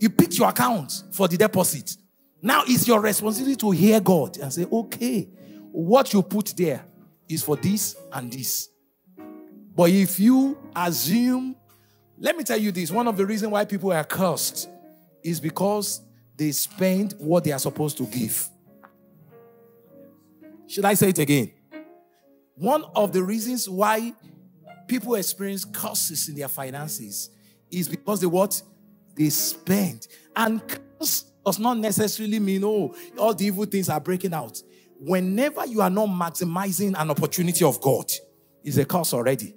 He 0.00 0.08
picked 0.08 0.36
your 0.38 0.48
account 0.48 1.04
for 1.12 1.28
the 1.28 1.36
deposit. 1.36 1.96
Now 2.42 2.62
it's 2.66 2.86
your 2.86 3.00
responsibility 3.00 3.56
to 3.56 3.70
hear 3.70 4.00
God 4.00 4.38
and 4.38 4.52
say, 4.52 4.66
okay, 4.70 5.28
what 5.72 6.12
you 6.12 6.22
put 6.22 6.54
there 6.56 6.84
is 7.28 7.42
for 7.42 7.56
this 7.56 7.96
and 8.12 8.32
this. 8.32 8.68
But 9.74 9.90
if 9.90 10.20
you 10.20 10.58
assume, 10.74 11.56
let 12.18 12.36
me 12.36 12.44
tell 12.44 12.58
you 12.58 12.70
this 12.70 12.90
one 12.90 13.08
of 13.08 13.16
the 13.16 13.26
reasons 13.26 13.52
why 13.52 13.64
people 13.64 13.92
are 13.92 14.04
cursed 14.04 14.68
is 15.22 15.40
because 15.40 16.00
they 16.36 16.52
spend 16.52 17.14
what 17.18 17.44
they 17.44 17.52
are 17.52 17.58
supposed 17.58 17.96
to 17.98 18.06
give. 18.06 18.48
Should 20.66 20.84
I 20.84 20.94
say 20.94 21.08
it 21.08 21.18
again? 21.18 21.52
One 22.56 22.84
of 22.94 23.12
the 23.12 23.22
reasons 23.22 23.68
why 23.68 24.14
people 24.86 25.16
experience 25.16 25.64
curses 25.64 26.28
in 26.28 26.36
their 26.36 26.48
finances 26.48 27.30
is 27.70 27.88
because 27.88 28.20
they 28.20 28.26
what? 28.26 28.60
They 29.16 29.30
spend. 29.30 30.06
And 30.36 30.62
curse 30.66 31.24
does 31.44 31.58
not 31.58 31.78
necessarily 31.78 32.38
mean, 32.38 32.64
oh, 32.64 32.94
all 33.18 33.34
the 33.34 33.46
evil 33.46 33.64
things 33.64 33.88
are 33.88 34.00
breaking 34.00 34.34
out. 34.34 34.62
Whenever 35.00 35.66
you 35.66 35.80
are 35.80 35.90
not 35.90 36.08
maximizing 36.08 36.94
an 36.98 37.10
opportunity 37.10 37.64
of 37.64 37.80
God, 37.80 38.10
is 38.64 38.78
a 38.78 38.84
curse 38.84 39.12
already 39.12 39.54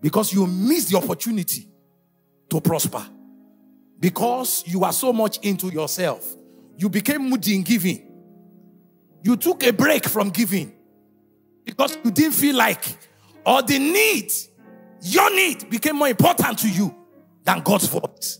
because 0.00 0.32
you 0.32 0.46
missed 0.46 0.90
the 0.90 0.96
opportunity 0.96 1.68
to 2.48 2.60
prosper. 2.60 3.04
Because 3.98 4.64
you 4.66 4.84
are 4.84 4.92
so 4.92 5.12
much 5.12 5.38
into 5.38 5.68
yourself, 5.68 6.24
you 6.76 6.88
became 6.88 7.28
moody 7.28 7.54
in 7.54 7.62
giving. 7.62 8.06
You 9.22 9.36
took 9.36 9.62
a 9.64 9.72
break 9.72 10.06
from 10.06 10.30
giving 10.30 10.72
because 11.64 11.98
you 12.02 12.10
didn't 12.10 12.32
feel 12.32 12.56
like, 12.56 12.84
or 13.44 13.62
the 13.62 13.78
need, 13.78 14.32
your 15.02 15.34
need 15.34 15.68
became 15.68 15.96
more 15.96 16.08
important 16.08 16.58
to 16.60 16.68
you 16.68 16.94
than 17.44 17.60
God's 17.60 17.86
voice. 17.86 18.38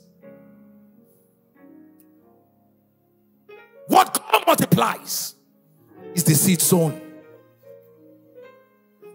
What 3.86 4.14
God 4.14 4.44
multiplies 4.46 5.34
is 6.14 6.24
the 6.24 6.34
seed 6.34 6.60
sown. 6.60 7.09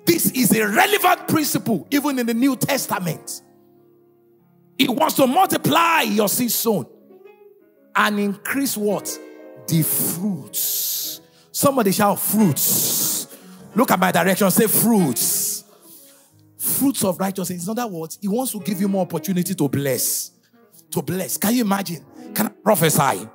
This 0.06 0.32
is 0.32 0.56
a 0.56 0.68
relevant 0.68 1.28
principle 1.28 1.88
even 1.91 2.20
in 2.20 2.26
the 2.26 2.34
New 2.34 2.56
Testament. 2.56 3.41
It 4.78 4.89
wants 4.89 5.15
to 5.15 5.26
multiply 5.28 6.02
your 6.02 6.30
seed 6.30 6.52
sown 6.52 6.86
and 7.96 8.20
increase 8.20 8.76
what? 8.78 9.18
The 9.68 9.82
fruits. 9.82 11.22
Somebody 11.52 11.91
shout 11.91 12.20
fruits. 12.20 13.28
Look 13.74 13.91
at 13.91 14.00
my 14.00 14.12
direction, 14.12 14.52
say 14.52 14.68
fruits. 14.68 15.63
Fruits 16.58 17.04
of 17.04 17.20
righteousness. 17.20 17.63
In 17.65 17.70
other 17.72 17.88
words, 17.88 18.17
He 18.21 18.27
wants 18.27 18.52
to 18.52 18.60
give 18.60 18.79
you 18.82 18.88
more 18.88 19.04
opportunity 19.04 19.56
to 19.56 19.69
bless. 19.69 20.32
To 20.92 21.02
bless. 21.02 21.38
Can 21.38 21.54
you 21.56 21.62
imagine? 21.62 22.06
Can 22.34 22.48
I 22.48 22.50
prophesy? 22.50 23.27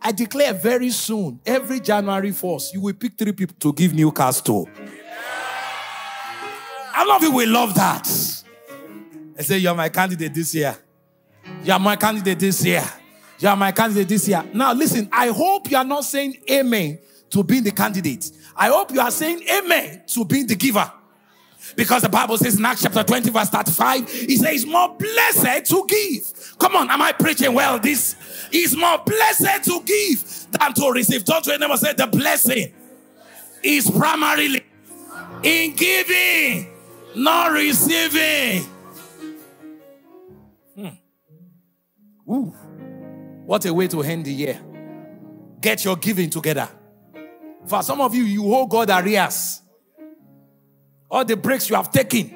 I 0.00 0.12
declare 0.12 0.52
very 0.52 0.90
soon, 0.90 1.40
every 1.46 1.80
January 1.80 2.30
1st, 2.30 2.74
you 2.74 2.82
will 2.82 2.92
pick 2.92 3.16
three 3.16 3.32
people 3.32 3.56
to 3.58 3.72
give 3.72 3.94
new 3.94 4.12
cars 4.12 4.42
to. 4.42 4.66
How 6.94 7.08
long 7.08 7.16
of 7.16 7.22
you 7.24 7.32
will 7.32 7.50
love 7.50 7.74
that? 7.74 8.06
I 9.36 9.42
say, 9.42 9.58
You're 9.58 9.74
my 9.74 9.88
candidate 9.88 10.32
this 10.32 10.54
year. 10.54 10.78
You're 11.64 11.80
my 11.80 11.96
candidate 11.96 12.38
this 12.38 12.64
year. 12.64 12.84
You're 13.40 13.56
my 13.56 13.72
candidate 13.72 14.06
this 14.06 14.28
year. 14.28 14.44
Now, 14.54 14.72
listen, 14.72 15.08
I 15.10 15.26
hope 15.26 15.68
you 15.68 15.76
are 15.76 15.84
not 15.84 16.04
saying 16.04 16.36
amen 16.48 17.00
to 17.30 17.42
being 17.42 17.64
the 17.64 17.72
candidate. 17.72 18.30
I 18.56 18.68
hope 18.68 18.92
you 18.92 19.00
are 19.00 19.10
saying 19.10 19.42
amen 19.42 20.04
to 20.06 20.24
being 20.24 20.46
the 20.46 20.54
giver. 20.54 20.88
Because 21.74 22.02
the 22.02 22.08
Bible 22.08 22.38
says 22.38 22.60
in 22.60 22.64
Acts 22.64 22.82
chapter 22.82 23.02
20, 23.02 23.28
verse 23.28 23.48
35, 23.48 24.02
it 24.02 24.38
says, 24.38 24.62
it's 24.62 24.64
More 24.64 24.94
blessed 24.96 25.68
to 25.70 25.84
give. 25.88 26.56
Come 26.60 26.76
on, 26.76 26.88
am 26.92 27.02
I 27.02 27.10
preaching 27.10 27.52
well? 27.54 27.80
This 27.80 28.14
is 28.52 28.76
more 28.76 28.98
blessed 29.04 29.64
to 29.64 29.82
give 29.84 30.46
than 30.52 30.72
to 30.74 30.92
receive. 30.92 31.24
Don't 31.24 31.44
you 31.44 31.54
ever 31.54 31.76
say 31.76 31.92
the 31.94 32.06
blessing 32.06 32.72
is 33.64 33.90
primarily 33.90 34.62
in 35.42 35.74
giving. 35.74 36.73
Not 37.14 37.52
receiving. 37.52 38.64
Hmm. 40.74 40.88
Ooh, 42.30 42.54
what 43.46 43.64
a 43.64 43.72
way 43.74 43.88
to 43.88 44.02
end 44.02 44.24
the 44.24 44.32
year. 44.32 44.60
Get 45.60 45.84
your 45.84 45.96
giving 45.96 46.30
together. 46.30 46.68
For 47.66 47.82
some 47.82 48.00
of 48.00 48.14
you, 48.14 48.24
you 48.24 48.54
owe 48.54 48.66
God 48.66 48.90
arrears. 48.90 49.62
All 51.10 51.24
the 51.24 51.36
breaks 51.36 51.70
you 51.70 51.76
have 51.76 51.90
taken 51.90 52.34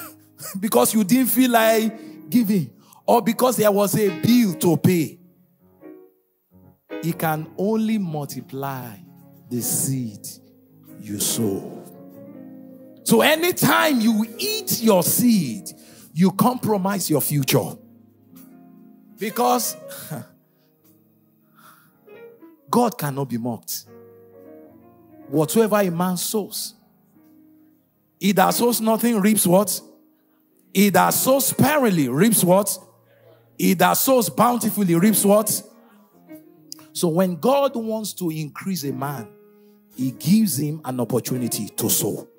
because 0.60 0.94
you 0.94 1.04
didn't 1.04 1.28
feel 1.28 1.50
like 1.50 2.30
giving 2.30 2.70
or 3.06 3.20
because 3.22 3.56
there 3.56 3.70
was 3.70 3.98
a 3.98 4.08
bill 4.20 4.54
to 4.54 4.76
pay. 4.76 5.18
He 7.02 7.12
can 7.12 7.50
only 7.56 7.98
multiply 7.98 8.96
the 9.48 9.60
seed 9.60 10.26
you 11.00 11.18
sow. 11.18 11.79
So 13.10 13.22
anytime 13.22 14.00
you 14.00 14.24
eat 14.38 14.82
your 14.82 15.02
seed, 15.02 15.68
you 16.14 16.30
compromise 16.30 17.10
your 17.10 17.20
future. 17.20 17.72
Because 19.18 19.76
God 22.70 22.96
cannot 22.96 23.28
be 23.28 23.36
mocked. 23.36 23.86
Whatsoever 25.26 25.80
a 25.80 25.90
man 25.90 26.18
sows, 26.18 26.74
he 28.20 28.30
that 28.30 28.50
sows 28.50 28.80
nothing 28.80 29.20
reaps 29.20 29.44
what? 29.44 29.80
He 30.72 30.90
that 30.90 31.10
sows 31.10 31.48
sparingly 31.48 32.08
reaps 32.08 32.44
what? 32.44 32.78
He 33.58 33.74
that 33.74 33.94
sows 33.94 34.30
bountifully 34.30 34.94
reaps 34.94 35.24
what? 35.24 35.50
So 36.92 37.08
when 37.08 37.40
God 37.40 37.74
wants 37.74 38.12
to 38.12 38.30
increase 38.30 38.84
a 38.84 38.92
man, 38.92 39.26
he 39.96 40.12
gives 40.12 40.60
him 40.60 40.80
an 40.84 41.00
opportunity 41.00 41.70
to 41.70 41.90
sow. 41.90 42.29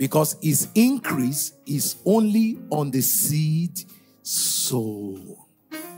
Because 0.00 0.38
his 0.42 0.68
increase 0.74 1.52
is 1.66 1.96
only 2.06 2.58
on 2.70 2.90
the 2.90 3.02
seed 3.02 3.84
sown. 4.22 5.36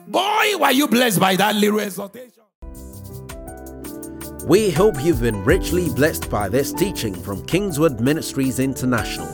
Boy, 0.08 0.54
were 0.58 0.72
you 0.72 0.88
blessed 0.88 1.20
by 1.20 1.36
that 1.36 1.54
little 1.54 1.78
exhortation? 1.78 2.42
We 4.48 4.72
hope 4.72 4.96
you've 5.04 5.20
been 5.20 5.44
richly 5.44 5.88
blessed 5.88 6.28
by 6.28 6.48
this 6.48 6.72
teaching 6.72 7.14
from 7.14 7.46
Kingsword 7.46 8.00
Ministries 8.00 8.58
International. 8.58 9.28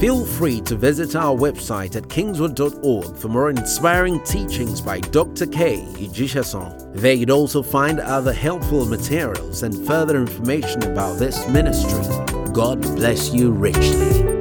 Feel 0.00 0.24
free 0.24 0.62
to 0.62 0.74
visit 0.74 1.14
our 1.16 1.36
website 1.36 1.94
at 1.94 2.04
kingsword.org 2.04 3.16
for 3.18 3.28
more 3.28 3.50
inspiring 3.50 4.24
teachings 4.24 4.80
by 4.80 5.00
Dr. 5.00 5.46
K. 5.46 5.84
Ijishason. 5.96 6.94
There 6.94 7.12
you'd 7.12 7.28
also 7.28 7.62
find 7.62 8.00
other 8.00 8.32
helpful 8.32 8.86
materials 8.86 9.64
and 9.64 9.86
further 9.86 10.16
information 10.16 10.82
about 10.84 11.18
this 11.18 11.46
ministry. 11.48 12.33
God 12.54 12.82
bless 12.82 13.34
you 13.34 13.50
richly. 13.50 14.33